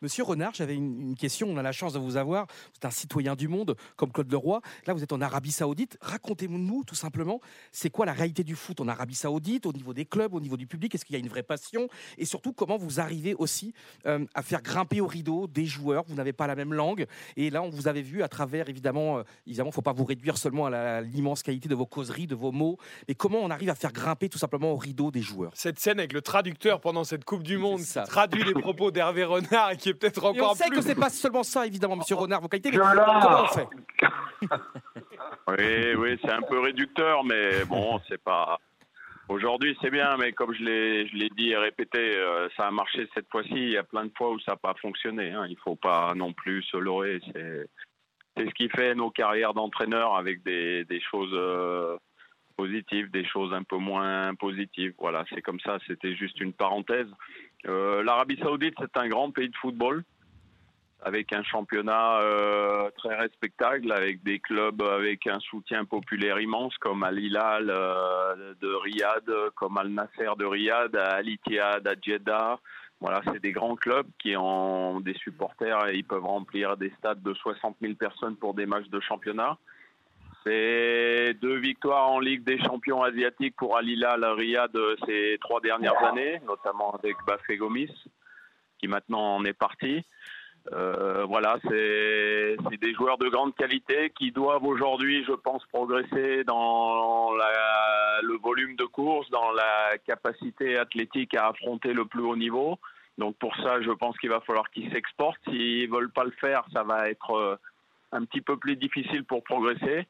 [0.00, 1.48] Monsieur Renard, j'avais une, question.
[1.48, 2.46] On a la chance de vous avoir.
[2.46, 4.60] Vous êtes un citoyen du monde, comme Claude Leroy.
[4.86, 5.98] Là, vous êtes en Arabie Saoudite.
[6.00, 7.40] Racontez-nous tout simplement,
[7.72, 10.56] c'est quoi la réalité du foot en Arabie Saoudite, au niveau des clubs, au niveau
[10.56, 10.94] du public?
[10.94, 11.88] Est-ce qu'il y a une vraie passion?
[12.16, 13.74] Et surtout, comment vous arrivez aussi
[14.06, 16.04] euh, à faire grimper au rideau des joueurs?
[16.06, 17.06] Vous n'avez pas la même langue.
[17.36, 19.92] Et là, on vous avait vu à travers, évidemment, euh, évidemment, il ne faut pas
[19.92, 22.78] vous réduire seulement à l'immense qualité de vos causeries, de vos mots.
[23.08, 25.52] Mais comment on arrive à faire grimper tout simplement au rideau des joueurs?
[25.54, 29.24] Cette scène avec le traducteur pendant cette Coupe du Monde qui traduit les propos d'Hervé
[29.24, 32.16] Renard et qui est peut-être encore on sait que c'est pas seulement ça, évidemment, Monsieur
[32.16, 32.70] Renard, vos qualités.
[32.70, 33.68] comment on fait
[35.48, 38.58] Oui, oui, c'est un peu réducteur, mais bon, c'est pas.
[39.28, 43.28] Aujourd'hui, c'est bien, mais comme je l'ai dit et répété, euh, ça a marché cette
[43.30, 43.52] fois-ci.
[43.52, 45.30] Il y a plein de fois où ça n'a pas fonctionné.
[45.30, 45.46] Hein.
[45.46, 47.20] Il ne faut pas non plus se leurrer.
[47.32, 47.68] C'est
[48.36, 51.96] ce qui fait nos carrières d'entraîneur avec des, choses euh,
[52.56, 54.94] positives, des choses un peu moins positives.
[54.98, 55.78] Voilà, c'est comme ça.
[55.86, 57.08] C'était juste une parenthèse.
[57.66, 60.04] Euh, L'Arabie Saoudite, c'est un grand pays de football
[61.02, 67.02] avec un championnat euh, très respectable, avec des clubs avec un soutien populaire immense comme
[67.02, 72.58] Al Hilal euh, de Riyad, comme Al Nasser de Riyad, Al Ittihad à Jeddah.
[73.00, 77.22] Voilà, c'est des grands clubs qui ont des supporters et ils peuvent remplir des stades
[77.22, 79.56] de 60 000 personnes pour des matchs de championnat.
[80.44, 84.76] C'est deux victoires en Ligue des champions asiatiques pour Al Hilal Riyad
[85.06, 87.92] ces trois dernières années, notamment avec Bafé Gomis,
[88.78, 90.04] qui maintenant en est parti.
[90.72, 97.32] Euh, voilà, c'est des joueurs de grande qualité qui doivent aujourd'hui, je pense, progresser dans
[98.22, 102.78] le volume de course, dans la capacité athlétique à affronter le plus haut niveau.
[103.18, 105.40] Donc pour ça, je pense qu'il va falloir qu'ils s'exportent.
[105.44, 107.56] S'ils veulent pas le faire, ça va être euh,
[108.12, 110.06] un petit peu plus difficile pour progresser.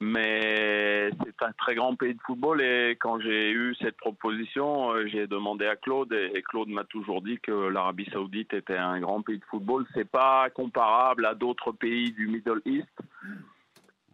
[0.00, 5.06] Mais c'est un très grand pays de football et quand j'ai eu cette proposition, euh,
[5.06, 9.22] j'ai demandé à Claude et Claude m'a toujours dit que l'Arabie Saoudite était un grand
[9.22, 9.86] pays de football.
[9.94, 12.88] C'est pas comparable à d'autres pays du Middle East.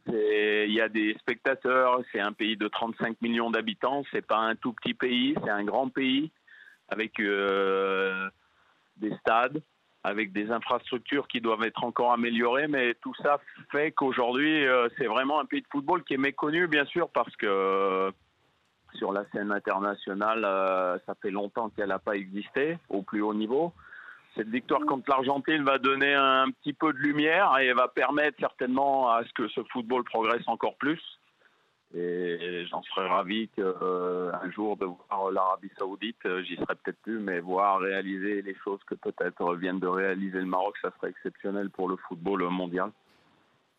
[0.07, 4.57] Il y a des spectateurs, c'est un pays de 35 millions d'habitants, c'est pas un
[4.57, 6.31] tout petit pays, c'est un grand pays
[6.88, 8.29] avec euh,
[8.97, 9.62] des stades,
[10.05, 15.07] avec des infrastructures qui doivent être encore améliorées, mais tout ça fait qu'aujourd'hui, euh, c'est
[15.07, 18.11] vraiment un pays de football qui est méconnu, bien sûr, parce que euh,
[18.95, 23.35] sur la scène internationale, euh, ça fait longtemps qu'elle n'a pas existé au plus haut
[23.35, 23.73] niveau.
[24.35, 29.11] Cette victoire contre l'Argentine va donner un petit peu de lumière et va permettre certainement
[29.11, 31.01] à ce que ce football progresse encore plus.
[31.94, 37.00] Et j'en serais ravi qu'un euh, jour de voir l'Arabie Saoudite, euh, j'y serais peut-être
[37.02, 41.11] plus, mais voir réaliser les choses que peut-être viennent de réaliser le Maroc, ça serait
[41.11, 42.90] exceptionnel pour le football mondial.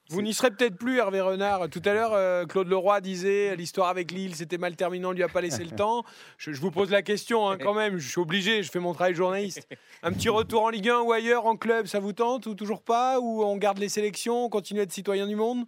[0.09, 1.69] Vous n'y serez peut-être plus, Hervé Renard.
[1.69, 5.15] Tout à l'heure, euh, Claude Leroy disait l'histoire avec Lille, c'était mal terminé, on ne
[5.15, 6.03] lui a pas laissé le temps.
[6.37, 9.15] Je, vous pose la question hein, quand même, je suis obligé, je fais mon travail
[9.15, 9.67] journaliste.
[10.03, 12.83] Un petit retour en Ligue 1 ou ailleurs, en club, ça vous tente ou toujours
[12.83, 13.19] pas?
[13.19, 15.65] Ou on garde les sélections, on continue à être citoyen du monde?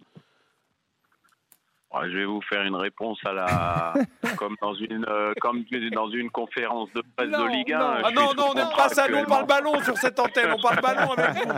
[2.04, 3.94] Je vais vous faire une réponse à la
[4.36, 7.78] comme dans une euh, comme dans une conférence de presse de Ligue 1.
[7.78, 9.08] Non, ah non, non, on n'aime pas ça.
[9.08, 10.52] Nous, on parle ballon sur cette antenne.
[10.52, 11.52] On parle ballon avec vous.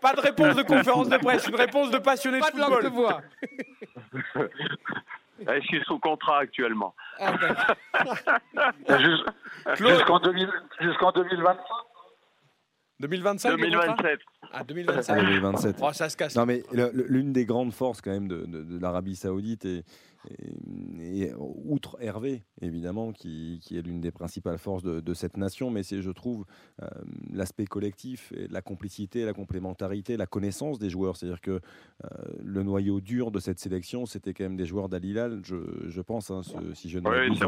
[0.00, 1.46] Pas de réponse de conférence de presse.
[1.46, 2.84] Une réponse de passionné de football.
[2.84, 3.20] de voix.
[5.46, 6.94] je suis sous contrat actuellement.
[7.20, 7.32] Ah,
[9.78, 11.58] Jusqu'en 2025
[13.04, 14.20] 2025 2027.
[14.52, 15.16] Ah, 2027.
[15.16, 15.76] 2027.
[15.82, 16.36] Oh, ça se casse.
[16.36, 16.62] Non, mais
[16.92, 19.84] l'une des grandes forces quand même de, de l'Arabie Saoudite et,
[21.00, 26.02] et, outre Hervé, évidemment, qui, est l'une des principales forces de, cette nation, mais c'est,
[26.02, 26.44] je trouve,
[26.82, 26.86] euh,
[27.32, 31.16] l'aspect collectif, et la complicité, la complémentarité, la connaissance des joueurs.
[31.16, 32.08] C'est-à-dire que euh,
[32.42, 35.56] le noyau dur de cette sélection, c'était quand même des joueurs d'Alilal, je,
[35.88, 36.42] je pense, hein,
[36.74, 37.38] si je ne oui,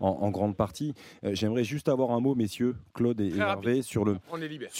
[0.00, 0.94] en, en, grande partie.
[1.24, 4.18] Euh, j'aimerais juste avoir un mot, messieurs, Claude et, Hervé, sur le.
[4.30, 4.70] On est libéré.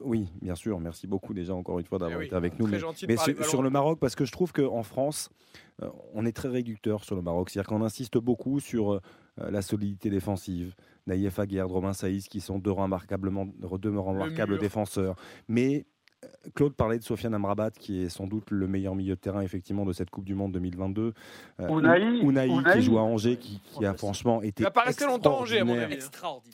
[0.00, 0.80] oui, bien sûr.
[0.80, 2.66] Merci beaucoup déjà encore une fois d'avoir eh été avec nous.
[2.66, 5.30] Mais, mais sur, sur le Maroc, parce que je trouve qu'en France,
[5.73, 5.73] euh,
[6.12, 7.50] on est très réducteur sur le Maroc.
[7.50, 9.00] C'est-à-dire qu'on insiste beaucoup sur euh,
[9.38, 10.74] la solidité défensive.
[11.06, 12.70] Naïef Aguerd, Romain Saïs, qui sont deux
[13.78, 15.16] deux remarquables défenseurs.
[15.48, 15.86] Mais
[16.54, 19.84] Claude parlait de Sofiane Amrabat, qui est sans doute le meilleur milieu de terrain effectivement
[19.84, 21.12] de cette Coupe du Monde 2022.
[21.60, 25.88] Euh, Ounaï, qui joue à Angers, qui, a franchement été extraordinaire,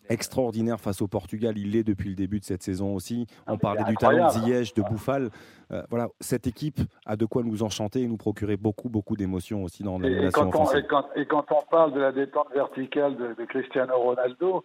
[0.09, 1.59] extraordinaire face au Portugal.
[1.59, 3.27] Il l'est depuis le début de cette saison aussi.
[3.47, 5.31] On parlait du talent de Ziyech, de Bouffal.
[5.73, 9.63] Euh, voilà, cette équipe a de quoi nous enchanter et nous procurer beaucoup, beaucoup d'émotions
[9.63, 13.17] aussi dans la et, et, quand on, et, quand, on parle de la détente verticale
[13.17, 14.65] de, Cristiano Ronaldo,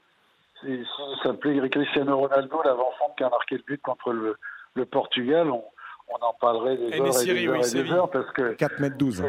[0.63, 0.67] ça
[1.21, 4.35] s'appelait Cristiano Ronaldo l'avant-centre qui a marqué le but contre le,
[4.75, 5.63] le Portugal, on,
[6.21, 6.99] en parlerait des heures et
[7.33, 9.23] des heures, et des heures parce que 4 mètres 12.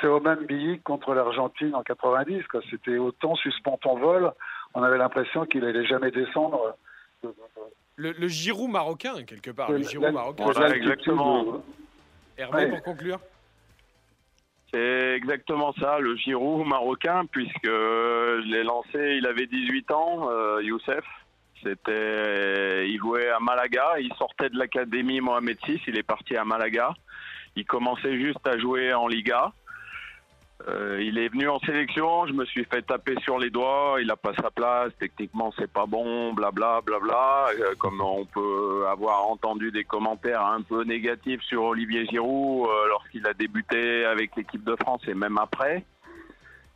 [0.00, 2.42] C'est au même billet contre l'Argentine en 90.
[2.70, 4.32] C'était autant suspend ton vol,
[4.74, 6.76] on avait l'impression qu'il allait jamais descendre.
[7.96, 9.70] Le, le Giroud marocain, quelque part.
[9.70, 10.72] Le, Giroud marocain.
[10.72, 11.62] exactement.
[12.36, 13.18] Hervé, pour conclure
[14.72, 20.60] c'est exactement ça, le Giroud marocain, puisque je l'ai lancé, il avait 18 ans, euh,
[20.62, 21.04] Youssef.
[21.62, 26.44] C'était, il jouait à Malaga, il sortait de l'académie Mohamed VI, il est parti à
[26.44, 26.94] Malaga.
[27.56, 29.52] Il commençait juste à jouer en Liga.
[30.66, 34.08] Euh, il est venu en sélection, je me suis fait taper sur les doigts, il
[34.08, 37.46] n'a pas sa place, techniquement c'est pas bon, blabla, blabla.
[37.60, 42.88] Euh, comme on peut avoir entendu des commentaires un peu négatifs sur Olivier Giroud euh,
[42.88, 45.84] lorsqu'il a débuté avec l'équipe de France et même après.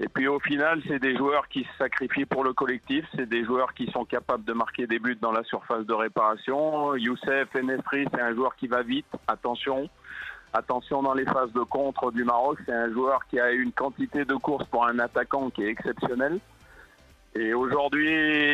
[0.02, 3.44] Et puis au final, c'est des joueurs qui se sacrifient pour le collectif, c'est des
[3.44, 6.96] joueurs qui sont capables de marquer des buts dans la surface de réparation.
[6.96, 9.88] Youssef Enesri, c'est un joueur qui va vite, attention.
[10.52, 14.24] Attention dans les phases de contre du Maroc, c'est un joueur qui a une quantité
[14.24, 16.40] de courses pour un attaquant qui est exceptionnelle.
[17.34, 18.10] Et aujourd'hui,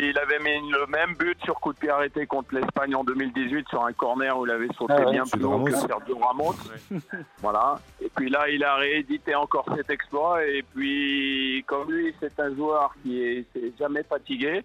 [0.09, 3.67] il avait mis le même but sur coup de pied arrêté contre l'Espagne en 2018
[3.69, 6.55] sur un corner où il avait sauté Ah bien plus haut que Sergio Ramos.
[7.43, 7.81] Voilà.
[8.01, 10.45] Et puis là, il a réédité encore cet exploit.
[10.47, 14.63] Et puis, comme lui, c'est un joueur qui est, s'est jamais fatigué.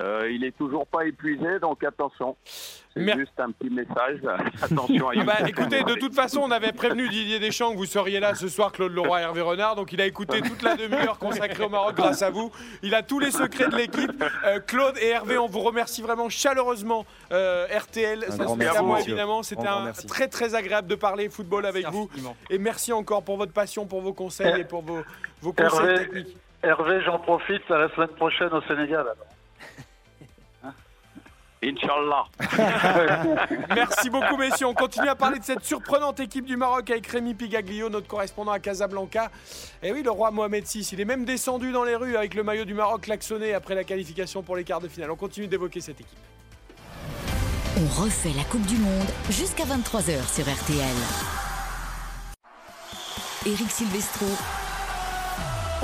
[0.00, 2.34] Euh, il est toujours pas épuisé, donc attention.
[2.44, 4.20] C'est Mer- juste un petit message.
[4.62, 7.84] Attention à Ah bah, écoutez, de toute façon, on avait prévenu Didier Deschamps que vous
[7.86, 9.76] seriez là ce soir, Claude Leroy et Hervé Renard.
[9.76, 12.50] Donc, il a écouté toute la demi-heure consacrée au Maroc grâce à vous.
[12.82, 14.24] Il a tous les secrets de l'équipe.
[14.46, 17.04] Euh, Claude et Hervé, on vous remercie vraiment chaleureusement.
[17.30, 19.42] Euh, RTL, Un ça grand se met merci, à moi évidemment.
[19.42, 22.08] C'était Un un très très agréable de parler football avec Merci vous.
[22.12, 22.36] infiniment.
[22.50, 25.00] Et merci encore pour votre passion, pour vos conseils et pour vos,
[25.42, 26.36] vos conseils Hervé, techniques.
[26.62, 29.00] Hervé, j'en profite, à la semaine prochaine au Sénégal.
[29.00, 29.16] alors.
[31.64, 32.26] Inch'Allah.
[33.74, 34.66] Merci beaucoup, messieurs.
[34.66, 38.52] On continue à parler de cette surprenante équipe du Maroc avec Rémi Pigaglio, notre correspondant
[38.52, 39.30] à Casablanca.
[39.82, 42.42] Et oui, le roi Mohamed VI, il est même descendu dans les rues avec le
[42.42, 45.10] maillot du Maroc klaxonné après la qualification pour les quarts de finale.
[45.10, 46.18] On continue d'évoquer cette équipe.
[47.76, 51.32] On refait la Coupe du Monde jusqu'à 23h sur RTL.
[53.46, 54.26] Eric Silvestro,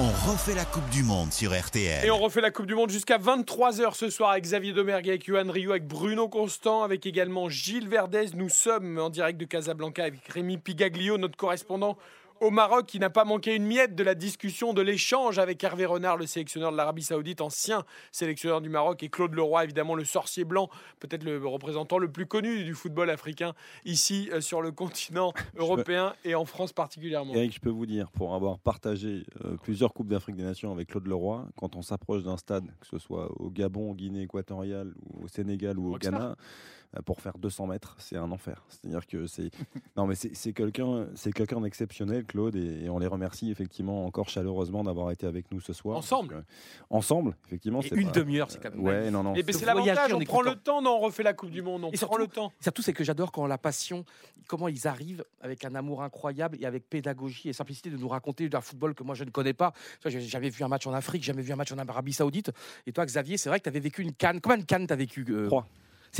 [0.01, 2.05] On refait la Coupe du Monde sur RTL.
[2.05, 5.27] Et on refait la Coupe du Monde jusqu'à 23h ce soir avec Xavier Domergue, avec
[5.27, 8.27] Johan Rio, avec Bruno Constant, avec également Gilles Verdez.
[8.35, 11.99] Nous sommes en direct de Casablanca avec Rémi Pigaglio, notre correspondant
[12.41, 15.87] au Maroc, qui n'a pas manqué une miette de la discussion, de l'échange avec Hervé
[15.87, 20.05] Renard, le sélectionneur de l'Arabie Saoudite, ancien sélectionneur du Maroc, et Claude Leroy, évidemment le
[20.05, 20.69] sorcier blanc,
[21.01, 26.15] peut-être le représentant le plus connu du football africain ici euh, sur le continent européen
[26.25, 27.35] et en France particulièrement.
[27.35, 30.89] Eric, je peux vous dire, pour avoir partagé euh, plusieurs Coupes d'Afrique des Nations avec
[30.89, 34.93] Claude Leroy, quand on s'approche d'un stade, que ce soit au Gabon, en Guinée équatoriale,
[35.07, 36.13] ou au Sénégal ou au Rockstar.
[36.13, 36.37] Ghana,
[37.05, 38.65] pour faire 200 mètres, c'est un enfer.
[38.69, 39.51] C'est-à-dire que c'est.
[39.97, 44.29] Non, mais c'est quelqu'un c'est quelqu'un d'exceptionnel, Claude, et, et on les remercie effectivement encore
[44.29, 45.97] chaleureusement d'avoir été avec nous ce soir.
[45.99, 46.29] Ensemble.
[46.37, 46.45] Que-
[46.91, 47.81] Ensemble, effectivement.
[47.83, 48.81] Et une pas- demi-heure, c'est quand même.
[48.81, 49.35] Ouais, non, non.
[49.35, 51.63] Et ben, De c'est l'avantage, on prend le temps, non, on refait la Coupe du
[51.63, 52.53] Monde, on Et prend surtout- le temps.
[52.61, 54.05] Surtout, c'est que j'adore quand la passion,
[54.47, 58.49] comment ils arrivent avec un amour incroyable et avec pédagogie et simplicité de nous raconter
[58.49, 59.73] d'un football que moi je ne connais pas.
[60.07, 62.51] J'ai jamais vu un match en Afrique, jamais vu un match en Arabie Saoudite.
[62.87, 64.41] Et toi, Xavier, c'est vrai que tu avais vécu une canne.
[64.41, 65.67] Combien de cannes tu as vécu euh, Trois.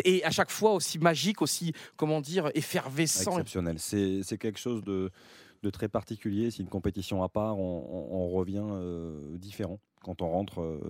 [0.05, 3.33] Et à chaque fois aussi magique, aussi, comment dire, effervescent.
[3.33, 3.79] Exceptionnel.
[3.79, 5.11] C'est quelque chose de,
[5.63, 6.51] de très particulier.
[6.51, 7.59] C'est une compétition à part.
[7.59, 10.81] On, revient euh, différent quand on rentre euh,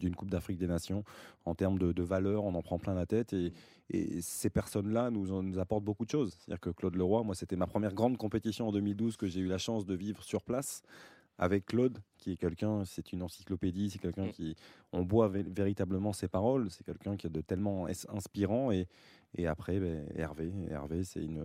[0.00, 1.04] d'une Coupe d'Afrique des Nations.
[1.44, 3.32] En termes de, de valeur, on en prend plein la tête.
[3.32, 3.52] Et,
[3.90, 6.36] et ces personnes-là nous, nous apportent beaucoup de choses.
[6.38, 9.46] C'est-à-dire que Claude Leroy, moi, c'était ma première grande compétition en 2012 que j'ai eu
[9.46, 10.82] la chance de vivre sur place
[11.38, 14.56] avec Claude, qui est quelqu'un, c'est une encyclopédie, c'est quelqu'un qui,
[14.92, 18.86] on boit vé- véritablement ses paroles, c'est quelqu'un qui est de tellement ins- inspirant et,
[19.36, 21.44] et après, ben, Hervé, Hervé, c'est une,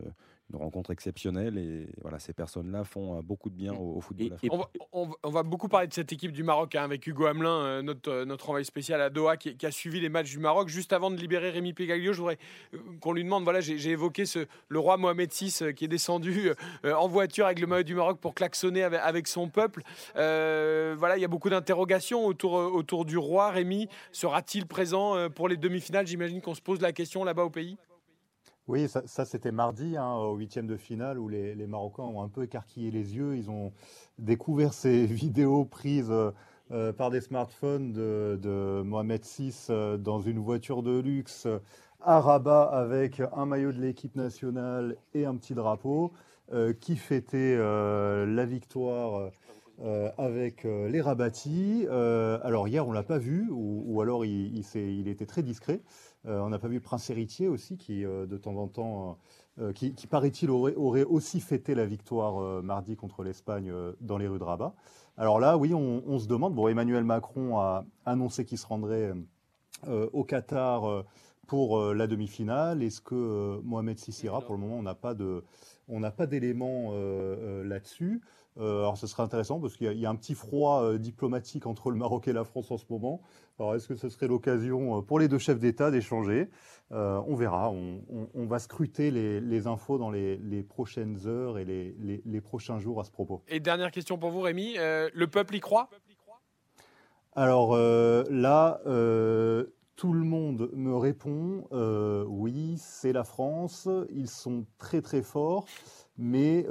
[0.51, 4.35] une rencontre exceptionnelle et voilà, ces personnes-là font euh, beaucoup de bien au, au football.
[4.41, 4.49] Et-.
[4.51, 7.05] On va, on va- on va beaucoup parler de cette équipe du Maroc hein, avec
[7.05, 10.09] Hugo Hamelin, euh, notre, euh, notre envoyé spécial à Doha, qui, qui a suivi les
[10.09, 10.69] matchs du Maroc.
[10.69, 12.39] Juste avant de libérer Rémi Pégaglio, je voudrais
[12.99, 16.51] qu'on lui demande, voilà, j'ai évoqué ce, le roi Mohamed VI qui est descendu
[16.85, 19.83] euh, en voiture avec le maillot du Maroc pour klaxonner avec, avec son peuple.
[20.15, 23.51] Voilà, il y a beaucoup d'interrogations autour, autour du roi.
[23.51, 26.07] Rémi, sera-t-il présent pour les demi-finales?
[26.07, 27.77] J'imagine qu'on se pose la question là-bas au pays.
[28.69, 32.27] Oui, ça, ça, c'était mardi, hein, au huitième de finale, où les, Marocains ont un
[32.27, 33.35] peu écarquillé les yeux.
[33.35, 33.73] Ils ont
[34.19, 36.29] découvert ces vidéos prises euh,
[36.69, 41.47] euh, par des smartphones de, Mohamed VI euh, dans une voiture de luxe
[41.99, 46.13] à Rabat avec un maillot de l'équipe nationale et un petit drapeau,
[46.79, 49.31] qui fêtait la victoire.
[50.17, 51.85] avec les rabattis.
[51.89, 55.81] Alors hier, on l'a pas vu, ou, alors il était très discret.
[56.29, 59.17] Euh, on n'a pas vu Prince Héritier aussi, qui euh, de temps en temps,
[59.59, 64.27] euh, qui, qui, paraît-il aurait, aurait aussi fêté la victoire mardi contre l'Espagne dans les
[64.27, 64.73] rues de Rabat.
[65.17, 66.53] Alors là, oui, on, on se demande.
[66.53, 69.13] Bon, Emmanuel Macron a annoncé qu'il se rendrait
[69.87, 71.03] au Qatar
[71.47, 72.83] pour la demi-finale.
[72.83, 75.43] Est-ce que Mohamed Sissira, pour le moment, on n'a pas de,
[75.89, 78.21] on n'a pas d'éléments euh, euh, là-dessus.
[78.59, 80.83] Euh, alors, ce serait intéressant parce qu'il y, a- il y a un petit froid
[80.83, 83.21] euh, diplomatique entre le Maroc et la France en ce moment.
[83.57, 86.49] Alors, est-ce que ce serait l'occasion euh, pour les deux chefs d'État d'échanger?
[86.91, 87.69] On verra.
[87.69, 92.41] On, on- on va scruter les, les infos dans les, les prochaines heures et les,
[92.41, 93.43] prochains jours à ce propos.
[93.47, 94.73] Et dernière question pour vous, Rémi.
[94.75, 95.89] Le peuple y croit?
[97.35, 98.81] Alors là,
[99.99, 105.65] tout le monde me répond euh, oui, c'est la France, ils sont très très forts,
[106.19, 106.65] mais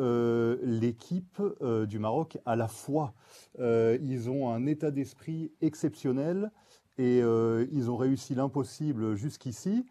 [0.62, 1.42] l'équipe
[1.88, 3.14] du Maroc a la foi.
[3.58, 6.52] ils ont un état d'esprit exceptionnel
[6.98, 9.84] et ils ont réussi l'impossible jusqu'ici.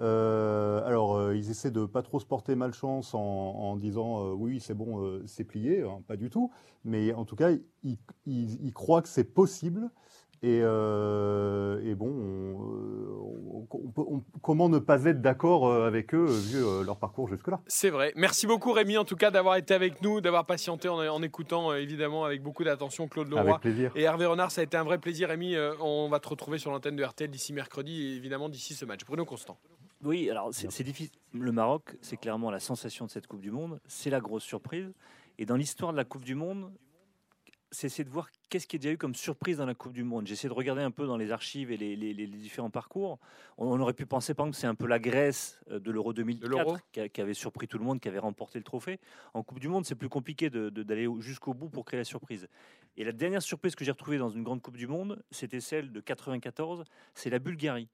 [0.00, 4.60] Euh, alors, euh, ils essaient de pas trop se porter malchance en, disant euh, oui,
[4.60, 6.50] c'est bon, c'est plié, hein, pas du tout.
[6.84, 7.50] Mais en tout cas,
[7.82, 9.90] ils, croient que c'est possible.
[10.42, 10.62] Et,
[11.94, 13.66] bon,
[14.42, 17.60] comment ne pas être d'accord avec eux vu leur parcours jusque-là?
[17.66, 18.12] C'est vrai.
[18.16, 22.24] Merci beaucoup Rémi, en tout cas, d'avoir été avec nous, d'avoir patienté en, écoutant évidemment
[22.24, 23.60] avec beaucoup d'attention Claude Leroy
[23.94, 24.50] et Hervé Renard.
[24.50, 25.56] Ça a été un vrai plaisir, Rémi.
[25.80, 29.04] on va te retrouver sur l'antenne de RTL d'ici mercredi et évidemment d'ici ce match.
[29.04, 29.58] Bruno Constant.
[30.02, 31.12] Oui, alors c'est difficile.
[31.34, 33.80] Le Maroc, c'est clairement la sensation de cette Coupe du Monde.
[33.86, 34.92] C'est la grosse surprise.
[35.38, 36.72] Et dans l'histoire de la Coupe du Monde,
[37.72, 39.92] c'est essayer de voir qu'est-ce qu'il y a déjà eu comme surprise dans la Coupe
[39.92, 40.26] du Monde.
[40.26, 43.18] J'essaie de regarder un peu dans les archives et les, différents parcours.
[43.58, 46.12] On, aurait pu penser, par exemple, que c'est un peu la Grèce euh, de l'Euro
[46.12, 48.98] 2004 qui, avait surpris tout le monde, qui avait remporté le trophée.
[49.34, 52.48] En Coupe du Monde, c'est plus compliqué d'aller jusqu'au bout pour créer la surprise.
[52.96, 55.92] Et la dernière surprise que j'ai retrouvée dans une grande Coupe du Monde, c'était celle
[55.92, 57.88] de 94, c'est la Bulgarie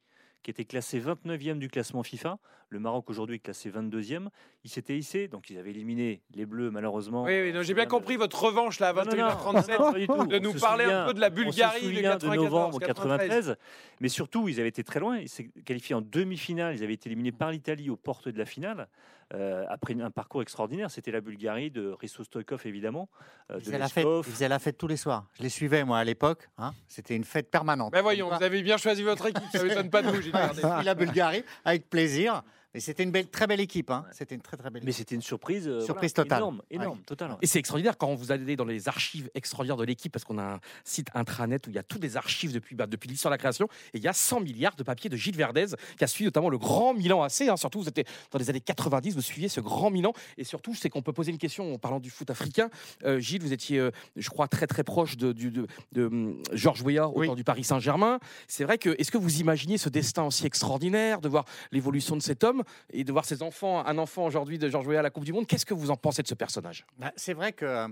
[0.46, 2.38] qui était classé 29e du classement FIFA.
[2.68, 4.28] Le Maroc aujourd'hui est classé 22e.
[4.62, 7.24] Ils s'étaient hissés, donc ils avaient éliminé les Bleus malheureusement.
[7.24, 11.14] Oui, oui j'ai bien compris votre revanche là à 21h37 de nous parler un peu
[11.14, 13.56] de la Bulgarie de novembre 93.
[13.98, 15.18] Mais surtout, ils avaient été très loin.
[15.18, 16.76] Ils s'est qualifiés en demi-finale.
[16.76, 18.86] Ils avaient été éliminés par l'Italie aux portes de la finale.
[19.34, 23.08] Euh, après un parcours extraordinaire, c'était la Bulgarie de Risto Stoikov évidemment.
[23.50, 25.26] Euh, ils, faisaient la fête tous les soirs.
[25.34, 26.48] Je les suivais moi à l'époque.
[26.58, 26.72] Hein.
[26.86, 27.92] C'était une fête permanente.
[27.92, 29.42] Mais voyons, vous avez bien choisi votre équipe.
[29.50, 30.30] Ça ne m'étonne pas de vous.
[30.84, 32.42] la Bulgarie avec plaisir.
[32.76, 33.90] Et c'était une belle, très belle équipe.
[33.90, 34.04] Hein.
[34.12, 34.82] C'était une très très belle.
[34.84, 35.66] Mais c'était une surprise.
[35.66, 36.40] Euh, surprise totale.
[36.40, 37.38] Énorme, énorme, totale.
[37.40, 40.44] Et c'est extraordinaire quand vous allez dans les archives extraordinaires de l'équipe, parce qu'on a
[40.44, 43.34] un site intranet où il y a toutes les archives depuis, bah, depuis l'histoire de
[43.34, 43.66] la création.
[43.94, 46.50] Et il y a 100 milliards de papiers de Gilles Verdez qui a suivi notamment
[46.50, 47.42] le Grand Milan AC.
[47.48, 47.56] Hein.
[47.56, 50.12] Surtout, vous étiez dans les années 90, vous suiviez ce Grand Milan.
[50.36, 52.68] Et surtout, c'est qu'on peut poser une question en parlant du foot africain.
[53.04, 56.82] Euh, Gilles, vous étiez, euh, je crois, très très proche de, de, de, hum, Georges
[56.82, 58.18] Weah au du Paris Saint-Germain.
[58.48, 62.22] C'est vrai que, est-ce que vous imaginez ce destin aussi extraordinaire de voir l'évolution de
[62.22, 62.62] cet homme?
[62.92, 63.42] Et de voir ses
[63.86, 65.46] un enfant aujourd'hui de Georges Weah à la Coupe du Monde.
[65.46, 66.86] Qu'est-ce que vous en pensez de ce personnage?
[66.98, 67.88] Bah, C'est vrai que euh,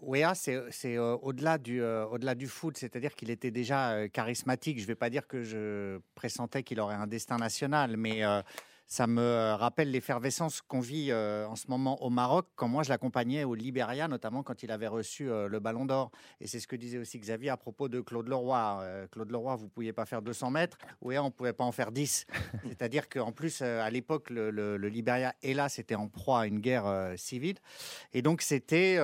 [0.00, 4.78] Weah, c'est euh, au-delà du, euh, au du foot, c'est-à-dire qu'il était déjà charismatique.
[4.78, 8.22] Je ne vais pas dire que je pressentais qu'il aurait un destin national, mais
[8.92, 12.90] ça me rappelle l'effervescence qu'on vit euh, en ce moment au Maroc, quand moi je
[12.90, 16.10] l'accompagnais au Libéria, notamment quand il avait reçu euh, le Ballon d'Or.
[16.42, 18.80] Et c'est ce que disait aussi Xavier à propos de Claude Leroy.
[18.82, 21.64] Euh, Claude Leroy, vous ne pouviez pas faire 200 mètres, oui, on ne pouvait pas
[21.64, 22.26] en faire 10.
[22.68, 26.60] C'est-à-dire qu'en plus, à l'époque, le, le, le, Libéria, hélas, était en proie à une
[26.60, 27.56] guerre civile.
[28.12, 28.98] Et donc, c'était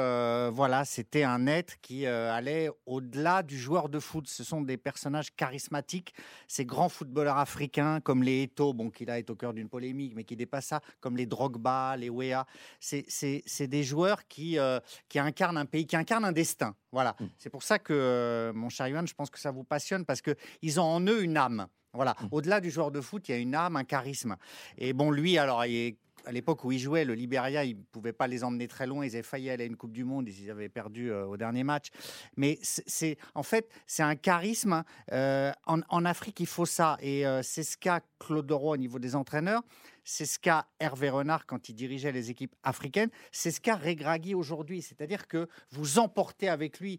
[0.51, 4.29] voilà, c'était un être qui allait au-delà du joueur de foot.
[4.29, 6.13] Ce sont des personnages charismatiques,
[6.47, 10.25] ces grands footballeurs africains comme les Eto, bon, qui là est au cœur d'une mais
[10.25, 12.45] qui dépasse ça, comme les Drogba, les Wea.
[12.81, 16.75] C'est des joueurs qui, euh, qui incarnent un pays, qui incarnent un destin.
[16.93, 17.17] Voilà.
[17.19, 17.25] Mm.
[17.39, 20.23] C'est pour ça que, euh, mon cher Yohan, je pense que ça vous passionne parce
[20.23, 21.67] qu'ils ont en eux une âme.
[21.93, 22.15] Voilà.
[22.21, 22.29] Mm.
[22.33, 24.37] Au-delà du joueur de foot, il y a une âme, un charisme.
[24.77, 25.99] Et bon, lui, alors, il est
[26.29, 29.07] à l'époque où il jouait, le Liberia, il ne pouvait pas les emmener très loin.
[29.07, 30.29] Ils avaient failli aller à une Coupe du Monde.
[30.29, 31.87] Ils avaient perdu euh, au dernier match.
[32.37, 34.85] Mais c'est en fait, c'est un charisme.
[35.13, 36.99] Euh, en, Afrique, il faut ça.
[37.01, 39.63] Et euh, c'est ce qu'a Claude Roy au niveau des entraîneurs.
[40.05, 43.11] C'est ce qu'a Hervé Renard quand il dirigeait les équipes africaines.
[43.31, 44.81] C'est ce qu'a Regragui aujourd'hui.
[44.83, 46.99] C'est-à-dire que vous emportez avec lui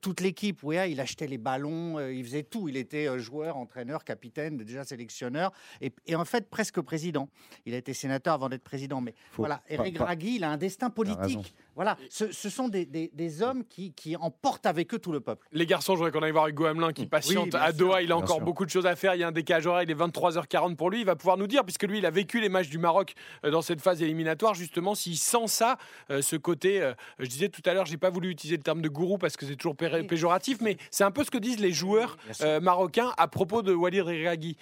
[0.00, 0.60] toute l'équipe.
[0.64, 2.68] Oui, il achetait les ballons, il faisait tout.
[2.68, 7.28] Il était joueur, entraîneur, capitaine, déjà sélectionneur et, et, en fait presque président.
[7.64, 9.00] Il a été sénateur avant d'être président.
[9.00, 11.54] Mais voilà, Eric Draghi, il a un destin politique.
[11.74, 15.46] Voilà, ce, sont des, des, hommes qui, qui, emportent avec eux tout le peuple.
[15.52, 18.02] Les garçons, je voudrais qu'on aille voir Hugo Hamelin qui patiente à Doha.
[18.02, 19.14] Il a encore beaucoup de choses à faire.
[19.14, 20.98] Il y a un décalage horaire, il est 23h40 pour lui.
[20.98, 23.14] Il va pouvoir nous dire, puisque lui, il a vécu les matchs du Maroc
[23.44, 25.78] euh, dans cette phase éliminatoire, justement, s'il sent ça,
[26.10, 26.82] euh, ce côté.
[26.82, 29.36] Euh, je disais tout à l'heure, j'ai pas voulu utiliser le terme de gourou parce
[29.36, 32.16] que c'est toujours péjoratif, mais c'est un peu ce que disent les joueurs
[32.60, 34.56] marocains à propos de Walid Regragui.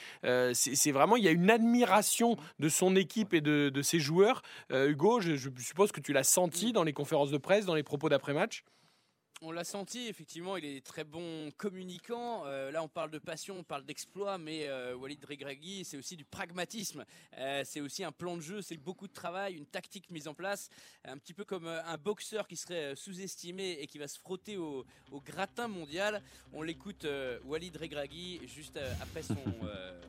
[0.52, 4.42] c'est vraiment, il y a une admiration de son équipe et de, de ses joueurs.
[4.70, 7.82] Hugo, je, je suppose que tu l'as senti dans les conférences de presse, dans les
[7.82, 8.64] propos d'après-match?
[9.42, 12.46] On l'a senti, effectivement, il est très bon communicant.
[12.46, 16.16] Euh, là, on parle de passion, on parle d'exploit, mais euh, Walid Regragui, c'est aussi
[16.16, 17.04] du pragmatisme.
[17.36, 20.32] Euh, c'est aussi un plan de jeu, c'est beaucoup de travail, une tactique mise en
[20.32, 20.70] place,
[21.04, 24.86] un petit peu comme un boxeur qui serait sous-estimé et qui va se frotter au,
[25.26, 26.22] gratin mondial.
[26.54, 27.06] On l'écoute,
[27.44, 29.36] Walid Regragui, juste après son,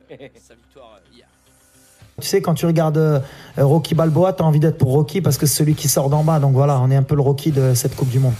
[0.40, 1.28] sa victoire hier.
[2.20, 3.20] Tu sais, quand tu regardes euh,
[3.56, 6.24] Rocky Balboa, tu as envie d'être pour Rocky parce que c'est celui qui sort d'en
[6.24, 6.40] bas.
[6.40, 8.34] Donc voilà, on est un peu le Rocky de cette Coupe du Monde.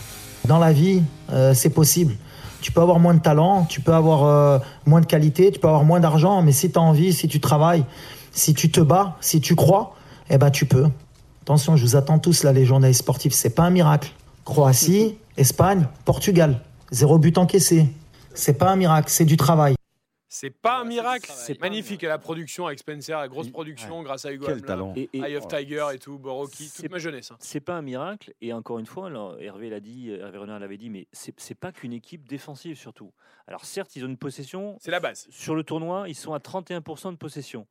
[0.47, 1.03] Dans la vie,
[1.33, 2.14] euh, c'est possible.
[2.61, 5.68] Tu peux avoir moins de talent, tu peux avoir euh, moins de qualité, tu peux
[5.68, 7.85] avoir moins d'argent, mais si tu as envie, si tu travailles,
[8.33, 9.95] si tu te bats, si tu crois,
[10.29, 10.87] eh ben tu peux.
[11.43, 13.33] Attention, je vous attends tous là, les journalistes sportifs.
[13.33, 14.11] C'est pas un miracle.
[14.45, 16.61] Croatie, Espagne, Portugal.
[16.91, 17.87] Zéro but encaissé.
[18.35, 19.78] C'est pas un miracle, c'est du travail.
[20.31, 22.03] C'est pas un miracle, c'est magnifique.
[22.03, 24.93] La production avec Spencer, la grosse production grâce à Hugo Quel talent.
[24.95, 27.31] Et- et- Eye of Tiger et tout, Boroki, toute C'est- ma jeunesse.
[27.31, 27.37] hein.
[27.41, 30.76] C'est pas un miracle, et encore une fois, alors, Hervé l'a dit, Hervé Renard l'avait
[30.76, 33.11] dit, mais c'est pas qu'une équipe défensive surtout.
[33.47, 34.76] Alors certes, ils ont une possession.
[34.81, 35.26] C'est la base.
[35.31, 37.66] Sur le tournoi, ils sont à 31% de possession.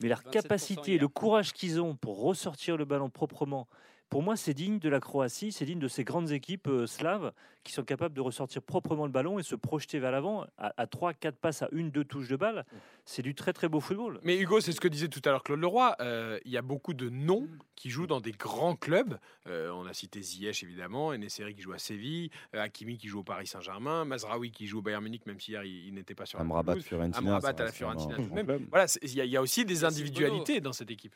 [0.00, 1.00] Mais leur 27% capacité, hier.
[1.00, 3.66] le courage qu'ils ont pour ressortir le ballon proprement,
[4.08, 7.32] pour moi, c'est digne de la Croatie, c'est digne de ces grandes équipes euh, slaves
[7.64, 10.86] qui sont capables de ressortir proprement le ballon et se projeter vers l'avant à, à
[10.86, 12.64] 3, 4 passes à une, deux touches de balle.
[13.04, 14.18] C'est du très très beau football.
[14.22, 15.94] Mais Hugo, c'est ce que disait tout à l'heure Claude Leroy.
[16.00, 17.46] euh, Il y a beaucoup de noms
[17.76, 19.18] qui jouent dans des grands clubs.
[19.46, 23.20] Euh, on a cité Ziyech évidemment, Eneseri qui joue à Séville, euh, Hakimi qui joue
[23.20, 26.14] au Paris Saint-Germain, Mazraoui qui joue au Bayern Munich, même si hier il, il n'était
[26.14, 26.76] pas sur la Amrabat.
[26.80, 28.66] Fiorentina, Amrabat à la Fiorentina tout même.
[28.70, 31.14] Voilà, il y, a- il y a aussi des individualités dans cette équipe.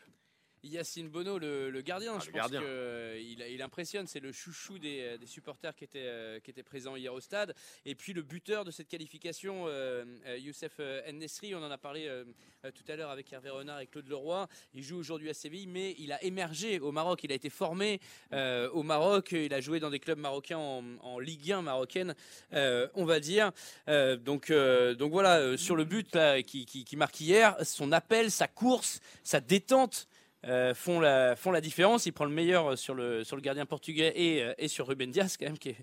[0.63, 2.61] Yacine Bono, le, le gardien, Ah, je le pense gardien.
[2.61, 4.07] qu'il il impressionne.
[4.07, 7.53] C'est le chouchou des, des supporters qui étaient, euh, qui étaient présents hier au stade.
[7.85, 11.77] Et puis le buteur de cette qualification, euh, euh, Youssef euh, Nesri, on en a
[11.77, 12.23] parlé euh,
[12.65, 14.47] euh, tout à l'heure avec Hervé Renard et Claude Leroy.
[14.73, 17.21] Il joue aujourd'hui à Séville, mais il a émergé au Maroc.
[17.23, 17.99] Il a été formé
[18.31, 19.33] euh, au Maroc.
[19.33, 22.15] Il a joué dans des clubs marocains en, en Ligue 1 marocaine,
[22.53, 23.51] euh, on va dire.
[23.89, 27.55] Euh, donc, euh, donc voilà, euh, sur le but là, qui, qui- qui marque hier,
[27.65, 30.07] son appel, sa course, sa détente
[30.45, 32.05] euh, font, la, font la différence.
[32.05, 35.09] Il prend le meilleur sur le, sur le gardien portugais et, euh, et sur Ruben
[35.11, 35.77] Dias, quand même, qui est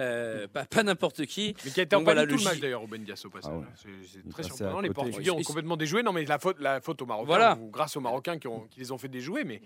[0.00, 1.54] euh, pas, pas n'importe qui.
[1.64, 3.52] Mais qui a été en voilà, tout le match d'ailleurs, Ruben Dias au passage.
[3.54, 3.66] Ah ouais.
[3.74, 4.80] C'est- très surprenant.
[4.80, 4.90] Les.
[4.90, 6.02] Portugais ont complètement déjoué.
[6.02, 7.58] Non, mais la faute, la faute aux Marocains, Voilà.
[7.60, 9.44] ou grâce aux Marocains qui, ont- qui les ont fait déjouer.
[9.44, 9.60] Mais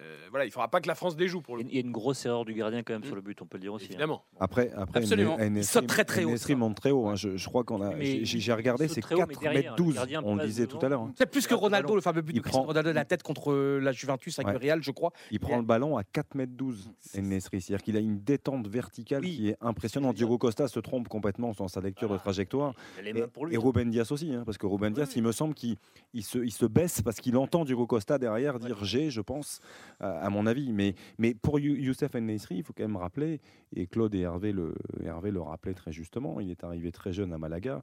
[0.00, 1.80] euh, voilà, il ne faudra pas que la France déjoue pour le Il y a
[1.80, 3.06] une grosse erreur du gardien quand même Mm.
[3.06, 3.84] sur le but, on peut le dire aussi.
[3.86, 3.88] hein.
[3.90, 4.24] Évidemment.
[4.40, 5.38] Après, après Absolument.
[5.38, 6.58] Il saute très, très haut, Enesri ça.
[6.58, 7.06] monte très haut.
[7.08, 7.14] hein.
[7.14, 7.92] Je, je crois qu'on a.
[8.00, 9.88] J'ai regardé, c'est très haut, mais 4 derrière, mètres 12.
[9.88, 10.78] le gardien On le disait devant.
[10.78, 11.02] tout à l'heure.
[11.02, 11.12] hein.
[11.16, 13.52] C'est plus que Ronaldo, le fameux but Il de prend- Ronaldo de la tête contre
[13.52, 14.52] euh, la Juventus avec Ouais.
[14.54, 15.12] le Real, je crois.
[15.30, 17.60] Il prend le ballon à 4 mètres 12, Enesri.
[17.60, 19.36] C'est-à-dire qu'il a une détente verticale Oui.
[19.36, 20.16] qui est impressionnante.
[20.16, 22.74] Diogo Costa se trompe complètement dans sa lecture de trajectoire.
[23.04, 25.76] Et, Ruben Dias aussi, parce que Ruben Dias, il me semble qu'il
[26.14, 29.60] il se, il se baisse parce qu'il entend Diogo Costa derrière dire j'ai, je pense,
[30.00, 30.72] à, mon avis.
[30.72, 33.40] Mais, mais pour You- Youssef Nesri, il faut quand même rappeler,
[33.74, 34.74] et Claude et Hervé le,
[35.04, 37.82] Hervé le rappelaient très justement, il est arrivé très jeune à Malaga,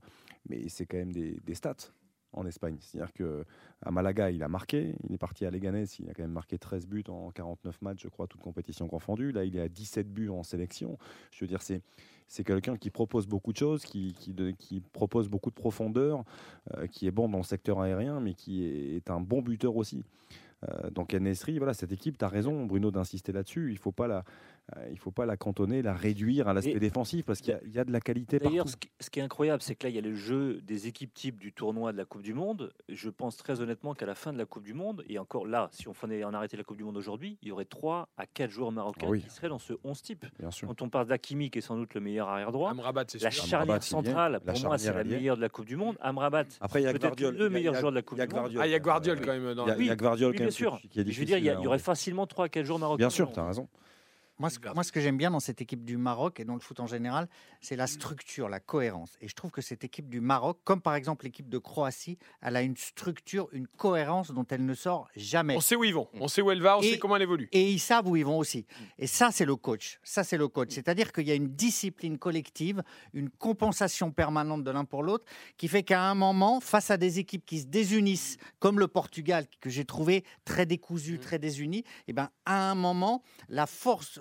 [0.49, 1.91] mais c'est quand même des, des stats
[2.33, 2.77] en Espagne.
[2.79, 3.45] C'est-à-dire que
[3.81, 6.57] à Malaga, il a marqué, il est parti à Leganés, il a quand même marqué
[6.57, 9.31] 13 buts en 49 matchs, je crois, toutes compétitions confondues.
[9.31, 10.97] Là, il est à 17 buts en sélection.
[11.31, 11.81] Je veux dire, c'est
[12.27, 16.23] c'est quelqu'un qui propose beaucoup de choses, qui, qui, propose beaucoup de profondeur,
[16.77, 20.01] euh, qui est bon dans le secteur aérien, mais qui est un bon buteur aussi.
[20.69, 23.69] Euh, donc Nesri, voilà, cette équipe, tu as raison, Bruno, d'insister là-dessus.
[23.69, 24.23] Il ne faut, pas la-
[24.77, 27.59] euh, il faut pas la cantonner, la réduire à l'aspect défensif, parce qu'il y a-
[27.65, 28.71] il y, a de la qualité D'ailleurs, partout.
[28.71, 30.87] ce qui, ce qui est incroyable, c'est que là, il y a le jeu des
[30.87, 32.71] équipes types du tournoi de la Coupe du Monde.
[32.89, 35.69] Je pense très honnêtement qu'à la fin de la Coupe du Monde, et encore là,
[35.71, 38.25] si on prenait en arrêtait la Coupe du Monde aujourd'hui, il y aurait 3 à
[38.25, 39.21] 4 joueurs marocains Ah oui.
[39.21, 40.25] qui seraient dans ce 11 type.
[40.39, 40.67] Bien sûr.
[40.67, 43.31] Quand on parle d'Akimi, qui est sans doute le meilleur arrière droit, Amrabat, c'est la
[43.31, 43.45] sûr.
[43.45, 45.97] charnière centrale, La pour moi, c'est la meilleure de la Coupe du Monde.
[46.01, 47.33] Amrabat, Après, il y a Gvardiol.
[47.33, 48.51] le Il y a- meilleur joueur de la Coupe du Monde.
[48.59, 49.53] Ah, il y a Guardiol Euh, quand même.
[49.53, 50.49] dans Il y a, Oui, quand bien même,
[51.11, 52.97] Je veux dire, il y, aurait facilement 3 à 4 joueurs marocains.
[52.97, 53.67] Bien sûr, tu as raison.
[54.41, 56.59] Moi ce, moi, ce que j'aime bien dans cette équipe du Maroc et dans le
[56.61, 57.29] foot en général,
[57.59, 59.15] c'est la structure, la cohérence.
[59.21, 62.55] Et je trouve que cette équipe du Maroc, comme par exemple l'équipe de Croatie, elle
[62.55, 65.55] a une structure, une cohérence dont elle ne sort jamais.
[65.55, 67.21] On sait où ils vont, on sait où elle va, on Et- sait comment elle
[67.21, 67.49] évolue.
[67.51, 68.65] Et ils savent où ils vont aussi.
[68.97, 69.99] Et ça, c'est le coach.
[70.01, 70.69] Ça, c'est le coach.
[70.71, 72.81] C'est-à-dire qu'il y a une discipline collective,
[73.13, 75.25] une compensation permanente de l'un pour l'autre,
[75.57, 79.45] qui fait qu'à un moment, face à des équipes qui se désunissent, comme le Portugal,
[79.59, 84.19] que j'ai trouvé très décousu, très désuni, et ben, à un moment, la force,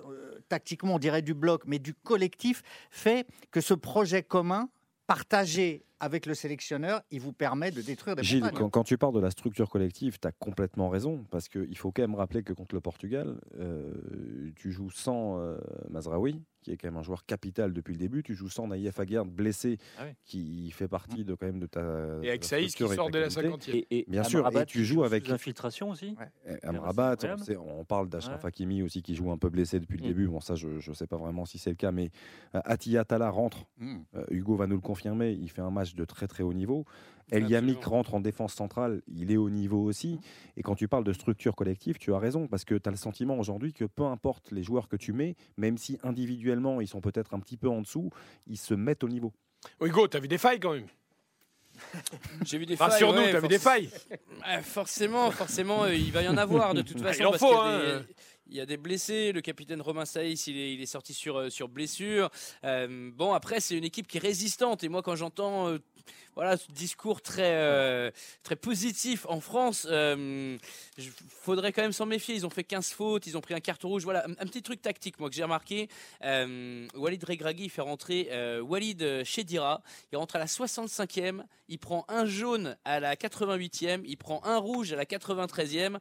[0.49, 4.69] tactiquement, on dirait du bloc, mais du collectif, fait que ce projet commun,
[5.07, 9.13] partagé avec le sélectionneur, il vous permet de détruire des Gilles, quand, quand tu parles
[9.13, 12.53] de la structure collective, tu as complètement raison, parce qu'il faut quand même rappeler que
[12.53, 15.57] contre le Portugal, euh, tu joues sans euh,
[15.89, 18.99] Mazraoui, qui est quand même un joueur capital depuis le début, tu joues sans Naïef
[18.99, 20.11] Aguerd, blessé, Ah oui.
[20.25, 21.81] qui fait partie de, quand même de ta
[22.21, 23.71] Et avec Saïs qui sort dès la qualité.
[23.71, 23.85] 50e.
[23.89, 26.15] Et, et Bien sûr, Amrabat, et tu joues joue avec- sous infiltration aussi.
[26.45, 27.15] C'est Amrabat,
[27.57, 28.47] on, on parle d'Achraf Ouais.
[28.47, 30.07] Hakimi aussi qui joue un peu blessé depuis le Mm.
[30.07, 30.27] début.
[30.27, 32.11] Bon, ça, je ne sais pas vraiment si c'est le cas, mais
[32.55, 33.65] euh, Attila Tala rentre.
[33.79, 33.97] Mm.
[34.15, 35.31] Euh, Hugo va nous le confirmer.
[35.31, 36.85] Il fait un match de très très haut niveau.
[37.31, 39.01] El Yamik rentre en défense centrale.
[39.07, 40.19] Il est au niveau aussi.
[40.57, 42.97] Et quand tu parles de structure collective, tu as raison parce que tu as le
[42.97, 47.01] sentiment aujourd'hui que peu importe les joueurs que tu mets, même si individuellement ils sont
[47.01, 48.09] peut-être un petit peu en dessous,
[48.47, 49.31] ils se mettent au niveau.
[49.79, 50.87] Oh, Hugo, t'as vu des failles quand même?
[52.45, 52.89] J'ai vu des failles.
[52.89, 53.89] Rassure-nous, ouais, t'as vu des failles?
[54.09, 57.19] Ouais, forcément, forcément, euh, il va y en avoir de toute façon.
[57.21, 58.13] Il en parce faut, hein, des-.
[58.51, 59.31] Il y a des blessés.
[59.31, 62.29] Le capitaine Romain Saïs, il est, sorti sur, euh, sur blessure.
[62.65, 64.83] Euh, bon, après, c'est une équipe qui est résistante.
[64.83, 65.79] Et moi, quand j'entends euh,
[66.35, 68.11] voilà, ce discours très,
[68.43, 70.59] très positif en France, il
[71.29, 72.35] faudrait quand même s'en méfier.
[72.35, 74.03] Ils ont fait 15 fautes, ils ont pris un carton rouge.
[74.03, 75.89] Voilà, un, petit truc tactique, moi, que j'ai remarqué.
[76.21, 78.29] Walid Regragui, fait rentrer
[78.61, 79.83] Walid Chedira.
[80.13, 81.43] Il rentre à la 65e.
[81.67, 84.01] Il prend un jaune à la 88e.
[84.05, 85.99] Il prend un rouge à la 93e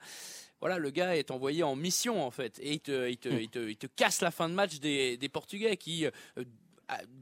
[0.61, 3.41] voilà, le gars est envoyé en mission en fait, et il te, il te, hmm.
[3.41, 6.11] il te, il te casse la fin de match des, des Portugais qui euh,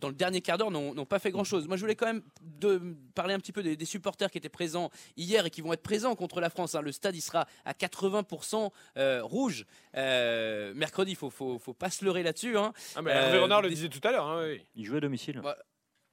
[0.00, 1.66] dans le dernier quart d'heure, n'ont pas fait grand-chose.
[1.66, 2.80] Moi, je voulais quand même de
[3.14, 6.14] parler un petit peu des, supporters qui étaient présents hier et qui vont être présents
[6.14, 6.74] contre la France.
[6.74, 6.82] Hein.
[6.82, 9.66] Le stade, il sera à 80% euh, rouge.
[9.96, 12.56] Euh, mercredi, il faut, faut, faut, pas se leurrer là-dessus.
[12.56, 12.72] Hein.
[12.96, 14.26] Ah, Hervé Renard le disait tout à l'heure.
[14.26, 14.60] Hein, oui.
[14.76, 15.42] Il joue à domicile.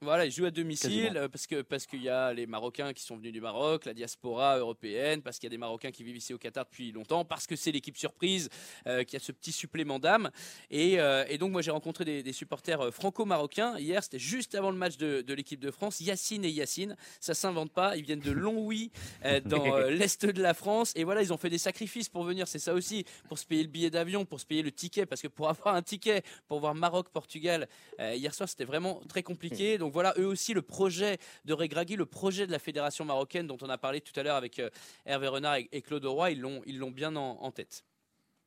[0.05, 3.01] Voilà, ils jouent à domicile euh, parce que parce qu'il y a les Marocains qui
[3.01, 6.17] sont venus du Maroc, la diaspora européenne, parce qu'il y a des Marocains qui vivent
[6.17, 8.49] ici au Qatar depuis longtemps, parce que c'est l'équipe surprise
[8.85, 10.29] euh, qui a ce petit supplément d'âme.
[10.69, 13.79] Et, euh, et, donc moi j'ai rencontré des, supporters franco-marocains.
[13.79, 17.33] Hier, c'était juste avant le match de, de l'équipe de France, Yacine et Yacine, ça
[17.33, 18.91] s'invente pas, ils viennent de Longwy
[19.45, 20.93] dans l'est de la France.
[20.95, 23.63] Et voilà ils ont fait des sacrifices pour venir, c'est ça aussi, pour se payer
[23.63, 26.59] le billet d'avion, pour se payer le ticket, parce que pour avoir un ticket pour
[26.59, 27.67] voir Maroc-Portugal
[27.99, 29.79] hier soir c'était vraiment très compliqué.
[29.79, 33.57] Donc voilà, eux aussi, le projet de Regragui, le projet de la fédération marocaine dont
[33.61, 34.69] on a parlé tout à l'heure avec euh,
[35.05, 37.85] Hervé Renard et Claude Roy, ils l'ont, ils l'ont bien en, tête.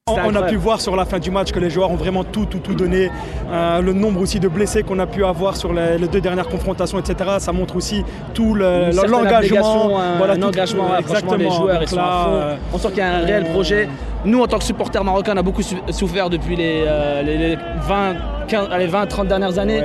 [0.08, 2.46] On a pu voir sur la fin du match que les joueurs ont vraiment tout,
[2.46, 3.10] tout, tout donné.
[3.50, 6.98] Euh, le nombre aussi de blessés qu'on a pu avoir sur les, deux dernières confrontations,
[6.98, 7.30] etc.
[7.38, 8.04] Ça montre aussi
[8.34, 9.98] tout l'engagement.
[9.98, 12.30] Un, voilà, un engagement, franchement, les joueurs, ils sont à fond.
[12.32, 13.88] Euh, on sent qu'il y a un réel projet.
[14.24, 16.84] Nous, en tant que supporters marocains, on a beaucoup souffert depuis les,
[17.24, 18.14] les 20,
[18.48, 19.82] 15, les 20, 30 dernières années.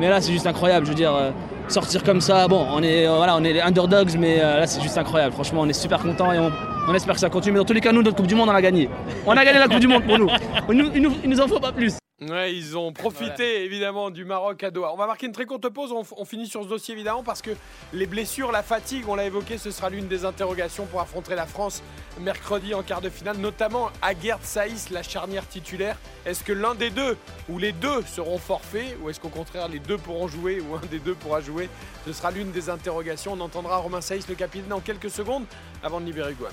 [0.00, 0.86] Mais là, c'est juste incroyable.
[0.86, 1.30] Je veux dire, euh,
[1.68, 4.66] sortir comme ça, bon, on est, euh, voilà, on est les underdogs, mais euh, là,
[4.66, 5.32] c'est juste incroyable.
[5.32, 6.50] Franchement, on est super contents et on,
[6.94, 7.52] espère que ça continue.
[7.52, 8.88] Mais dans tous les cas, nous, notre Coupe du Monde, on a gagné.
[9.26, 10.28] On a gagné la Coupe du Monde pour nous.
[10.70, 11.99] Il nous, il nous en faut pas plus.
[12.20, 14.92] Ouais, ils ont profité évidemment du Maroc à Doha.
[14.92, 15.90] On va marquer une très courte pause.
[15.90, 17.52] On, finit sur ce dossier évidemment parce que
[17.94, 21.46] les blessures, la fatigue, on l'a évoqué, ce sera l'une des interrogations pour affronter la
[21.46, 21.82] France
[22.20, 25.96] mercredi en quart de finale, notamment Aguerd Saïs, la charnière titulaire.
[26.26, 27.16] Est-ce que l'un des deux
[27.48, 30.86] ou les deux seront forfaits ou est-ce qu'au contraire les deux pourront jouer ou un
[30.90, 31.70] des deux pourra jouer?
[32.06, 33.32] Ce sera l'une des interrogations.
[33.32, 35.44] On entendra Romain Saïs, le capitaine, dans quelques secondes
[35.82, 36.52] avant de libérer Guam.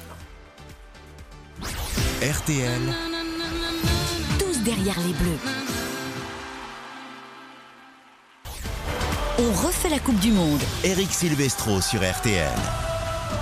[2.22, 3.17] RTL
[4.68, 5.40] derrière les Bleus.
[9.40, 10.60] On refait la Coupe du Monde.
[10.84, 12.52] Eric Silvestro sur RTL.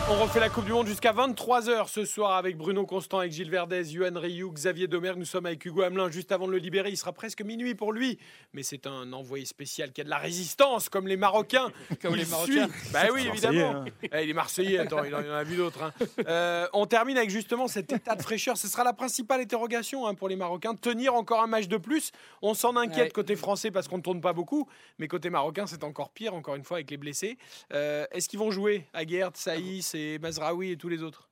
[0.07, 3.49] On refait la Coupe du Monde jusqu'à 23h ce soir avec Bruno Constant, avec Gilles
[3.49, 5.13] Verdez, Yohan Rioux, Xavier Domer.
[5.17, 6.89] Nous sommes avec Hugo Hamelin juste avant de le libérer.
[6.89, 8.19] Il sera presque minuit pour lui.
[8.53, 11.71] Mais c'est un envoyé spécial qui a de la résistance, comme les Marocains.
[12.03, 13.77] comme les Marocains Bah oui, évidemment.
[13.77, 13.85] Hein.
[14.03, 15.81] Eh, il est Marseillais, attends, il en a vu d'autres.
[15.81, 15.91] Hein.
[16.27, 18.57] Euh, on termine avec justement cet état de fraîcheur.
[18.57, 20.75] Ce sera la principale interrogation hein, pour les Marocains.
[20.75, 22.11] Tenir encore un match de plus.
[22.43, 24.69] On s'en inquiète côté français parce qu'on ne tourne pas beaucoup.
[24.99, 27.39] Mais côté marocain, c'est encore pire, encore une fois, avec les blessés.
[27.73, 31.29] Euh, est-ce qu'ils vont jouer Aguerd, Saïs et Mazraoui et tous les autres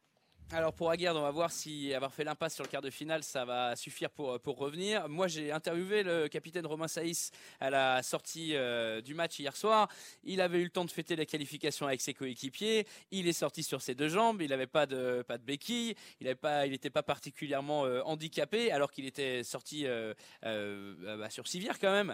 [0.52, 3.24] alors pour Aguerd, on va voir si avoir fait l'impasse sur le quart de finale,
[3.24, 5.10] ça va suffire pour, pour revenir.
[5.10, 9.88] Moi, j'ai interviewé le capitaine Romain Saïs à la sortie euh, du match hier soir.
[10.24, 12.86] Il avait eu le temps de fêter la qualification avec ses coéquipiers.
[13.12, 14.42] Il est sorti sur ses deux jambes.
[14.42, 15.96] Il n'avait pas de, pas de béquille.
[16.22, 20.14] Il n'était pas, pas particulièrement euh, handicapé, alors qu'il était sorti euh,
[20.44, 22.14] bah, sur civière quand même.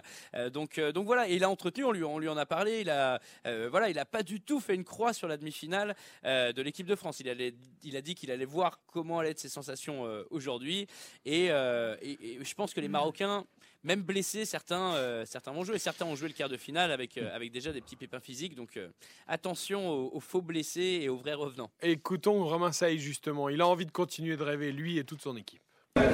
[0.50, 2.80] donc, donc voilà, il a entretenu, on lui, on lui en a parlé.
[2.80, 6.62] Il a, voilà, il n'a pas du tout fait une croix sur la demi-finale de
[6.62, 7.20] l'équipe de France.
[7.20, 10.86] Il, allait, il a dit qu'il allait voir comment allaient être ses sensations euh, aujourd'hui.
[11.26, 13.44] Euh, et, je pense que les Marocains,
[13.82, 15.78] même blessés, certains, euh, certains vont jouer.
[15.78, 18.54] Certains ont joué le quart de finale avec, avec déjà des petits pépins physiques.
[18.54, 18.78] Donc
[19.26, 21.70] attention aux, faux blessés et aux vrais revenants.
[21.82, 23.48] Écoutons Romain Saïd justement.
[23.48, 25.62] Il a envie de continuer de rêver, lui et toute son équipe.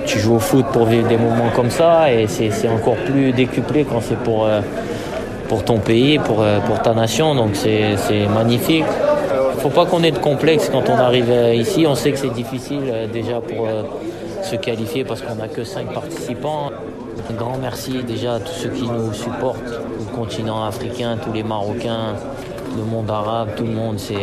[0.07, 3.85] Tu joues au foot pour vivre des moments comme ça et c'est encore plus décuplé
[3.85, 4.49] quand c'est pour,
[5.49, 7.35] pour ton pays, pour, pour ta nation.
[7.35, 8.85] Donc c'est magnifique
[9.71, 11.87] faut pas qu'on ait de complexe quand on arrive euh, ici.
[11.89, 13.83] On sait que c'est difficile euh, déjà pour euh,
[14.45, 16.71] se qualifier parce qu'on n'a que 5 participants.
[17.29, 21.43] Un grand merci déjà à tous ceux qui nous supportent, le continent africain, tous les
[21.43, 22.15] Marocains,
[22.77, 23.99] le monde arabe, tout le monde.
[23.99, 24.15] C'est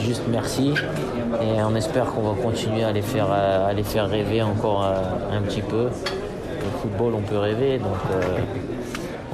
[0.00, 0.72] juste merci.
[1.42, 5.42] Et on espère qu'on va continuer à les faire, à les faire rêver encore un
[5.42, 5.84] petit peu.
[5.84, 7.98] Le football, on peut rêver, donc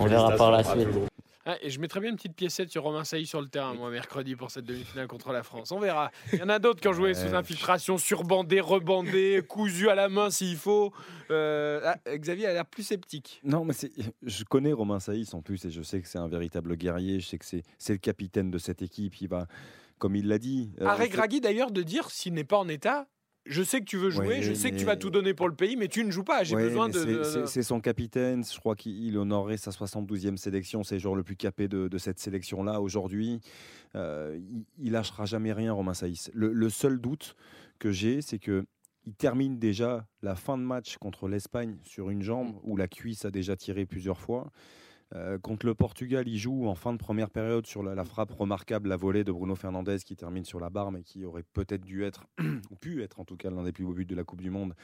[0.01, 1.10] on verra par la suite.
[1.47, 3.91] Ah, et je mettrais bien une petite piécette sur Romain Sailly sur le terrain, moi,
[3.91, 5.73] mercredi, pour cette demi-finale contre la France.
[5.73, 6.11] On verra.
[6.33, 10.11] Il y en a d'autres qui ont joué sous infiltration, surbandé, rebandé, cousu à la
[10.11, 10.93] main s'il faut.
[11.31, 13.41] Euh, ah, Xavier a l'air plus sceptique.
[13.43, 13.75] Non, mais
[14.23, 17.21] je connais Romain Saïs en plus et je sais que c'est un véritable guerrier.
[17.21, 19.21] Je sais que c'est le capitaine de cette équipe.
[19.23, 19.47] Il va,
[19.99, 20.73] comme il l'a dit.
[20.83, 23.07] Euh, Arrête Gragui d'ailleurs de dire s'il n'est pas en état,
[23.47, 25.55] je sais que tu veux jouer, je sais que tu vas tout donner pour le
[25.55, 26.45] pays, mais tu ne joues pas.
[26.45, 27.23] J'ai besoin de.
[27.47, 28.45] C'est son capitaine.
[28.45, 30.83] Je crois qu'il honorerait sa 72e sélection.
[30.83, 33.41] C'est le joueur le plus capé de, cette sélection-là aujourd'hui.
[33.97, 34.39] Euh,
[34.79, 36.31] il, lâchera jamais rien, Romain Saïs.
[36.35, 37.37] Le, seul doute
[37.79, 38.65] que j'ai, c'est que
[39.07, 43.25] il termine déjà la fin de match contre l'Espagne sur une jambe où la cuisse
[43.25, 44.53] a déjà tiré plusieurs fois.
[45.17, 48.89] Euh, contre le Portugal, il joue en fin de première période sur la, frappe remarquable,
[48.89, 52.05] la volée de Bruno Fernandez qui termine sur la barre, mais qui aurait peut-être dû
[52.05, 52.27] être,
[52.71, 54.51] ou pu être en tout cas, l'un des plus beaux buts de la Coupe du
[54.51, 54.75] Monde.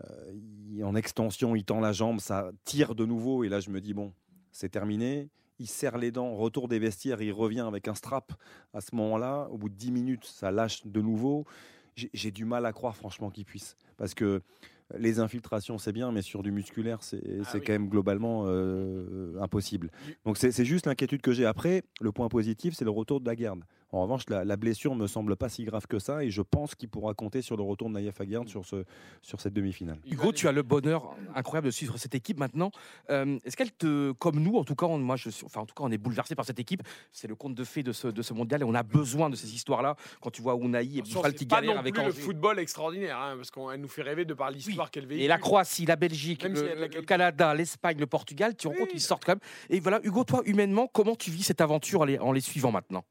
[0.00, 3.80] Euh, en extension, il tend la jambe, ça tire de nouveau, et là je me
[3.80, 4.12] dis, bon,
[4.50, 5.28] c'est terminé.
[5.60, 8.32] Il serre les dents, retour des vestiaires, il revient avec un strap
[8.72, 9.46] à ce moment-là.
[9.50, 11.44] Au bout de 10 minutes, ça lâche de nouveau.
[11.94, 13.76] J'ai du mal à croire, franchement, qu'il puisse.
[13.98, 14.40] Parce que
[14.98, 19.90] les infiltrations, c'est bien, mais sur du musculaire, c'est ah quand même globalement euh, impossible.
[20.24, 21.46] Donc c'est juste l'inquiétude que j'ai.
[21.46, 23.62] Après, le point positif, c'est le retour de la garde.
[23.92, 26.74] En revanche, la, la, blessure me semble pas si grave que ça et je pense
[26.74, 28.84] qu'il pourra compter sur le retour de Naïef Aguerd sur, ce,
[29.20, 29.98] sur cette demi-finale.
[30.06, 32.70] Hugo, tu as le bonheur incroyable de suivre cette équipe maintenant.
[33.10, 35.74] Euh, est-ce qu'elle te, comme nous, en tout cas, moi, je suis, enfin, en tout
[35.74, 36.82] cas, on est bouleversé par cette équipe.
[37.10, 39.36] C'est le conte de fées de ce, de ce mondial et on a besoin de
[39.36, 39.96] ces histoires-là.
[40.20, 43.80] Quand tu vois Unai et Buffal qui galèrent avec le football extraordinaire, hein, parce qu'elle
[43.80, 45.24] nous fait rêver de par l'histoire qu'elle véhicule.
[45.24, 49.24] Et la Croatie, la Belgique, le, Canada, l'Espagne, le Portugal, tu rends compte, ils sortent
[49.24, 49.40] quand même.
[49.68, 53.04] Et voilà, Hugo, toi, humainement, comment tu vis cette aventure en les suivant maintenant?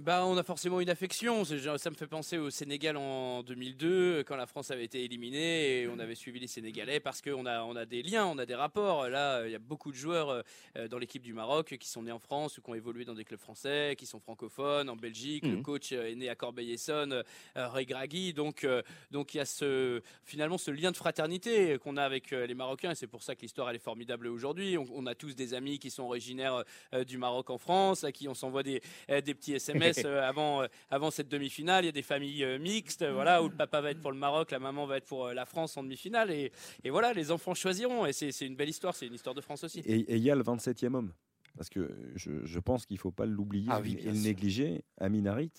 [0.00, 1.44] Bah, on a forcément une affection.
[1.44, 5.88] Ça me fait penser au Sénégal en 2002, quand la France avait été éliminée et
[5.88, 8.56] on avait suivi les Sénégalais parce qu'on a, on a des liens, on a des
[8.56, 9.08] rapports.
[9.08, 10.42] Là, il y a beaucoup de joueurs
[10.76, 13.14] euh, dans l'équipe du Maroc qui sont nés en France ou qui ont évolué dans
[13.14, 15.44] des clubs français, qui sont francophones en Belgique.
[15.44, 15.62] Le mhm.
[15.62, 18.32] coach euh, est né à Corbeil-Essonne, euh, Ray Gragui.
[18.32, 18.66] Donc,
[19.12, 22.92] donc il y a ce, finalement ce lien de fraternité qu'on a avec les Marocains
[22.92, 24.76] et c'est pour ça que l'histoire elle est formidable aujourd'hui.
[24.76, 26.64] On, a tous des amis qui sont originaires
[27.06, 30.66] du Maroc en France, à qui on s'envoie des, des petits SMS Euh, avant, euh,
[30.90, 31.84] avant cette demi-finale.
[31.84, 34.18] Il y a des familles euh, mixtes, voilà, où le papa va être pour le
[34.18, 36.30] Maroc, la maman va être pour la France en demi-finale.
[36.30, 38.04] Et, et, voilà, les enfants choisiront.
[38.06, 39.80] Et c'est une belle histoire, c'est une histoire de France aussi.
[39.80, 41.12] Et il y a le 27e homme.
[41.56, 44.84] Parce que je, je pense qu'il ne faut pas l'oublier ah et le négliger.
[44.98, 45.52] Amin Harit,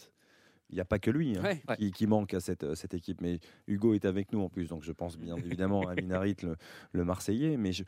[0.69, 3.21] il n'y a pas que lui hein, qui, manque à cette, cette, équipe.
[3.21, 6.35] Mais Hugo est avec nous en plus, donc je pense bien évidemment à Amin Harit,
[6.43, 6.57] le,
[6.91, 7.55] le Marseillais.
[7.55, 7.83] Mais je,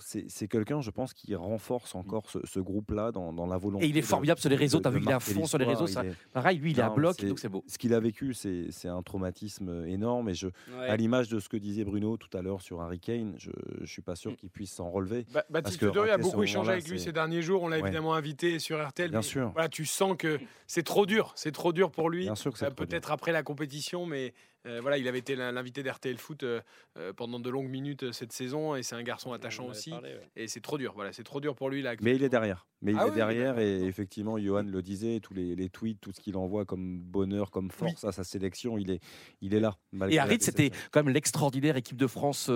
[0.00, 3.86] c'est quelqu'un, je pense, qui renforce encore ce, groupe-là dans, la volonté.
[3.86, 4.80] Et il est formidable sur les réseaux.
[4.80, 5.86] T'as vu, il est à fond sur les réseaux.
[5.86, 6.02] Ça,
[6.32, 7.64] Pareil, lui, il est à bloc, donc c'est beau.
[7.66, 10.28] Ce qu'il a vécu, c'est un traumatisme énorme.
[10.28, 10.48] Et je,
[10.78, 13.50] à l'image de ce que disait Bruno tout à l'heure sur Harry Kane, je,
[13.80, 14.36] ne suis pas sûr mm.
[14.36, 15.26] qu'il puisse s'en relever.
[15.32, 17.62] Bah, Baptiste a beaucoup échangé avec lui ces derniers jours.
[17.62, 19.10] On l'a évidemment invité sur RTL.
[19.10, 19.50] Bien sûr.
[19.52, 21.32] Voilà, tu sens que c'est trop dur.
[21.36, 22.24] C'est trop dur pour lui.
[22.24, 24.34] Bien sûr euh, Peut-être après la compétition, mais
[24.66, 26.60] euh, voilà, il avait été l'invité d'RTL Foot euh,
[26.98, 29.92] euh, pendant de longues minutes cette saison et c'est un garçon attachant aussi.
[30.36, 31.94] Et c'est trop dur, voilà, c'est trop dur pour lui là.
[32.00, 32.66] Mais il est derrière.
[32.82, 36.20] Mais il ah est derrière et effectivement, Johan le disait, tous les, tweets, tout ce
[36.20, 39.00] qu'il envoie comme bonheur, comme force à sa sélection, il est,
[39.42, 39.76] il est là.
[40.08, 42.50] Et Harit, c'était quand même l'extraordinaire équipe de France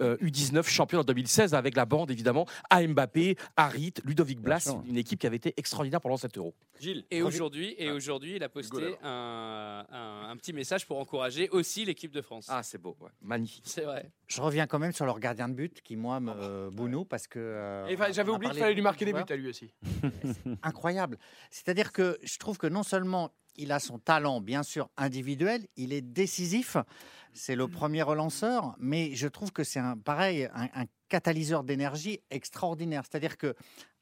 [0.00, 5.20] U19 champion en 2016 avec la bande évidemment à Mbappé, Harit, Ludovic Blas, une équipe
[5.20, 6.54] qui avait été extraordinaire pendant cet Euro.
[6.80, 7.04] Gilles.
[7.10, 12.22] Et aujourd'hui, et aujourd'hui, il a posté un petit message pour encourager aussi l'équipe de
[12.22, 12.46] France.
[12.48, 13.64] Ah, c'est beau, magnifique.
[13.66, 14.10] C'est vrai.
[14.26, 17.26] Je reviens quand même sur leur gardien de but qui, moi, me euh, bounou parce
[17.26, 17.38] que.
[17.38, 19.72] Euh, J'avais oublié qu'il fallait lui marquer des buts à lui aussi.
[20.62, 21.18] Incroyable.
[21.50, 25.92] C'est-à-dire que je trouve que non seulement il a son talent, bien sûr, individuel, il
[25.92, 26.76] est décisif.
[27.32, 32.20] C'est le premier relanceur, mais je trouve que c'est un pareil, un, un catalyseur d'énergie
[32.30, 33.04] extraordinaire.
[33.08, 33.54] C'est-à-dire que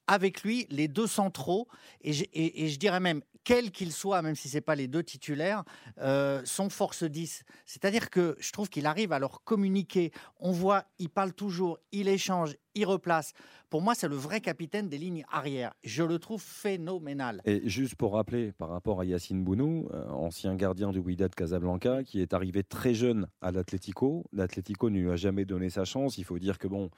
[0.07, 1.69] avec lui les deux centraux,
[2.03, 4.89] et je, et, je dirais même, quel qu'il soit, même si ce n'est pas les
[4.89, 5.65] deux titulaires,
[6.01, 7.45] euh, sont force 10.
[7.67, 10.11] C'est-à-dire que je trouve qu'il arrive à leur communiquer.
[10.41, 13.35] On voit, il parle toujours, il échange, il replace.
[13.71, 15.75] Pour moi, c'est le vrai capitaine des lignes arrière.
[15.85, 17.41] Je le trouve phénoménal.
[17.45, 22.03] Et juste pour rappeler, par rapport à Yacine Bounou, euh, ancien gardien du Wydad Casablanca,
[22.03, 24.25] qui est arrivé très jeune à l'Atlético.
[24.33, 26.19] L'Atlético ne lui a jamais donné sa chance.
[26.19, 26.91] Il faut dire que bon,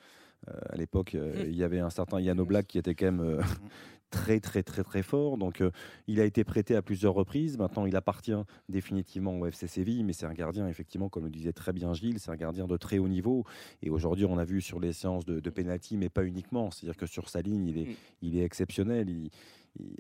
[0.47, 1.49] à l'époque, euh, mmh.
[1.49, 3.41] il y avait un certain Yann Oblak qui était quand même mmh.
[4.11, 5.37] très très très très fort.
[5.37, 5.63] Donc
[6.07, 7.59] il a été prêté à plusieurs reprises.
[7.59, 8.37] Maintenant il appartient
[8.69, 12.21] définitivement au FC Séville, mais c'est un gardien effectivement, comme le disait très bien Gilles,
[12.21, 13.45] c'est un gardien de très haut niveau.
[13.83, 16.71] Et aujourd'hui on a vu sur les séances de, de penalty, mais pas uniquement.
[16.71, 19.11] C'est-à-dire que sur sa ligne il est, il est exceptionnel.
[19.11, 19.31] Il,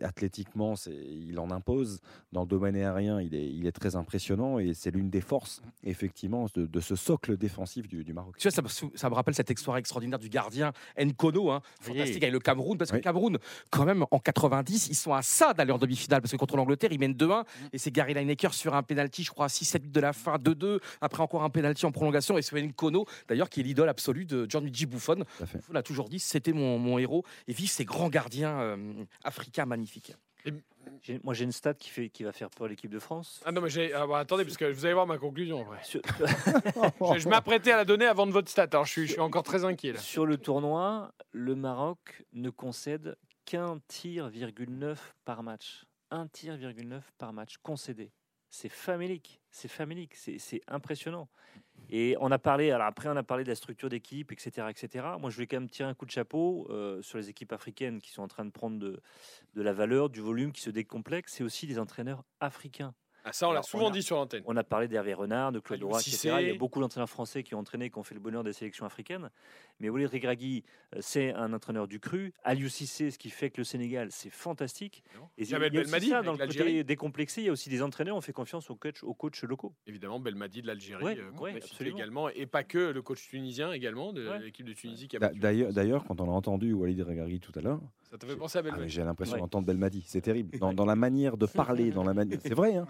[0.02, 2.00] athlétiquement, il en impose.
[2.32, 5.62] Dans le domaine aérien, il est, il est très impressionnant et c'est l'une des forces,
[5.84, 8.36] effectivement, de, ce socle défensif du, Maroc.
[8.38, 8.62] Tu vois,
[8.94, 12.90] ça, me rappelle cette histoire extraordinaire du gardien Nkono, hein, fantastique avec le Cameroun, parce
[12.90, 13.38] que le Cameroun,
[13.70, 16.92] quand même, en 90, ils sont à ça d'aller en demi-finale, parce que contre l'Angleterre,
[16.92, 20.12] ils mènent 2-1 et c'est Gary Lineker sur un penalty, je crois, 6-7 de la
[20.12, 23.88] fin, 2-2, après encore un penalty en prolongation et c'est Nkono, d'ailleurs, qui est l'idole
[23.88, 25.24] absolue de Gianluigi Buffon.
[25.68, 29.65] On l'a toujours dit, c'était mon, mon, héros et vive ces grands gardiens euh, africains
[29.66, 30.14] magnifique.
[31.24, 33.40] Moi, j'ai une stat qui, fait, qui va faire peur l'équipe de France.
[33.44, 33.92] Ah non, mais j'ai.
[33.92, 35.80] Ah bah, attendez, parce que vous allez voir ma conclusion après.
[37.14, 39.20] je, je m'apprêtais à la donner avant de votre stat, alors je suis, je suis
[39.20, 39.98] encore très inquiet là.
[39.98, 45.84] Sur le tournoi, le Maroc ne concède qu'un tir,9 par match.
[46.10, 48.12] Un tir,9 par match concédé.
[48.50, 51.28] C'est famélique, c'est famélique, c'est impressionnant.
[51.90, 55.06] Et on a parlé, alors après on a parlé de la structure d'équipe, etc., etc.
[55.20, 58.00] Moi je voulais quand même tirer un coup de chapeau euh, sur les équipes africaines
[58.00, 59.00] qui sont en train de prendre de,
[59.54, 61.34] de la valeur, du volume, qui se décomplexent.
[61.34, 62.94] C'est aussi des entraîneurs africains.
[63.28, 64.44] Ah, ça, on l'a souvent dit sur l'antenne.
[64.46, 66.36] On a parlé d'Hervé Renard, de Claude Roy, etc.
[66.42, 68.52] Il y a beaucoup d'entraîneurs français qui ont entraîné, qui ont fait le bonheur des
[68.52, 69.30] sélections africaines.
[69.80, 70.62] Mais Walid Regragui,
[70.94, 72.32] euh, c'est un entraîneur du cru.
[72.44, 75.02] Aliou Cissé, ce qui fait que le Sénégal, c'est fantastique.
[75.38, 77.82] Et il y a Belmadi ça, dans le côté décomplexé, il y a aussi des
[77.82, 79.74] entraîneurs, on fait confiance aux coachs, aux coachs locaux.
[79.88, 84.66] Évidemment, Belmadi de l'Algérie, euh, également, et pas que le coach tunisien également, de l'équipe
[84.66, 85.08] de Tunisie.
[85.34, 87.80] D'ailleurs, d'ailleurs, quand on a entendu Walid Regragui tout à l'heure,
[88.10, 88.84] ça te fait penser à Belmadi.
[88.84, 90.58] Ah, j'ai l'impression d'entendre Belmadi, c'est terrible.
[90.58, 92.76] Dans, dans, la manière de parler, dans la manière, c'est vrai.
[92.76, 92.86] Hein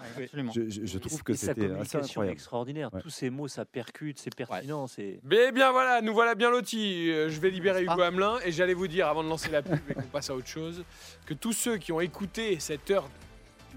[0.55, 2.33] je, je, trouve que c'était assez incroyable.
[2.33, 2.91] extraordinaire.
[3.01, 4.87] Tous ces mots, ça percute, c'est pertinent.
[4.87, 5.21] c'est.
[5.25, 7.11] Mais bien voilà, nous voilà bien lotis.
[7.11, 8.07] Euh, je vais libérer Hugo ah.
[8.07, 10.47] Hamelin et j'allais vous dire avant de lancer la pub et qu'on passe à autre
[10.47, 10.85] chose
[11.25, 13.09] que tous ceux qui ont écouté cette heure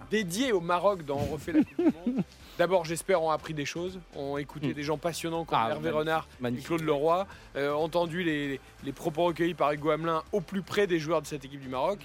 [0.10, 2.24] dédiée au Maroc dans On refait la Coupe du Monde.
[2.58, 4.74] D'abord, j'espère, ont appris des choses, ont écouté hmm.
[4.74, 7.26] des gens passionnants comme ah, Hervé Renard et Claude Leroy,
[7.56, 11.28] euh, entendu les, les, propos recueillis par Hugo Hamelin au plus près des joueurs de
[11.28, 12.00] cette équipe du Maroc.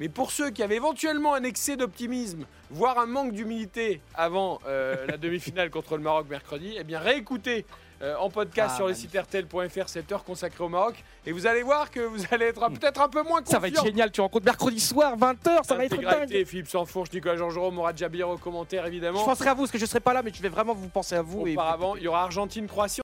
[0.00, 5.06] Mais pour ceux qui avaient éventuellement un excès d'optimisme, voire un manque d'humilité avant euh,
[5.06, 7.64] la demi-finale contre le Maroc mercredi, eh bien réécoutez
[8.04, 11.46] euh, en podcast ah, sur le site RTL.fr cette heure consacrée au Maroc et vous
[11.46, 13.52] allez voir que vous allez être peut-être un peu moins confiant.
[13.52, 16.44] Ça va être génial, tu rencontres mercredi soir 20h, ça va être dingue.
[16.44, 19.20] Philippe Sansfourche, Nicolas Jean-Jérôme, Mourad Jabir au commentaire évidemment.
[19.20, 20.88] Je penserai à vous parce que je serai pas là mais je vais vraiment vous
[20.88, 21.46] penser à vous.
[21.46, 22.92] Auparavant, il y aura Argentine-Croatie.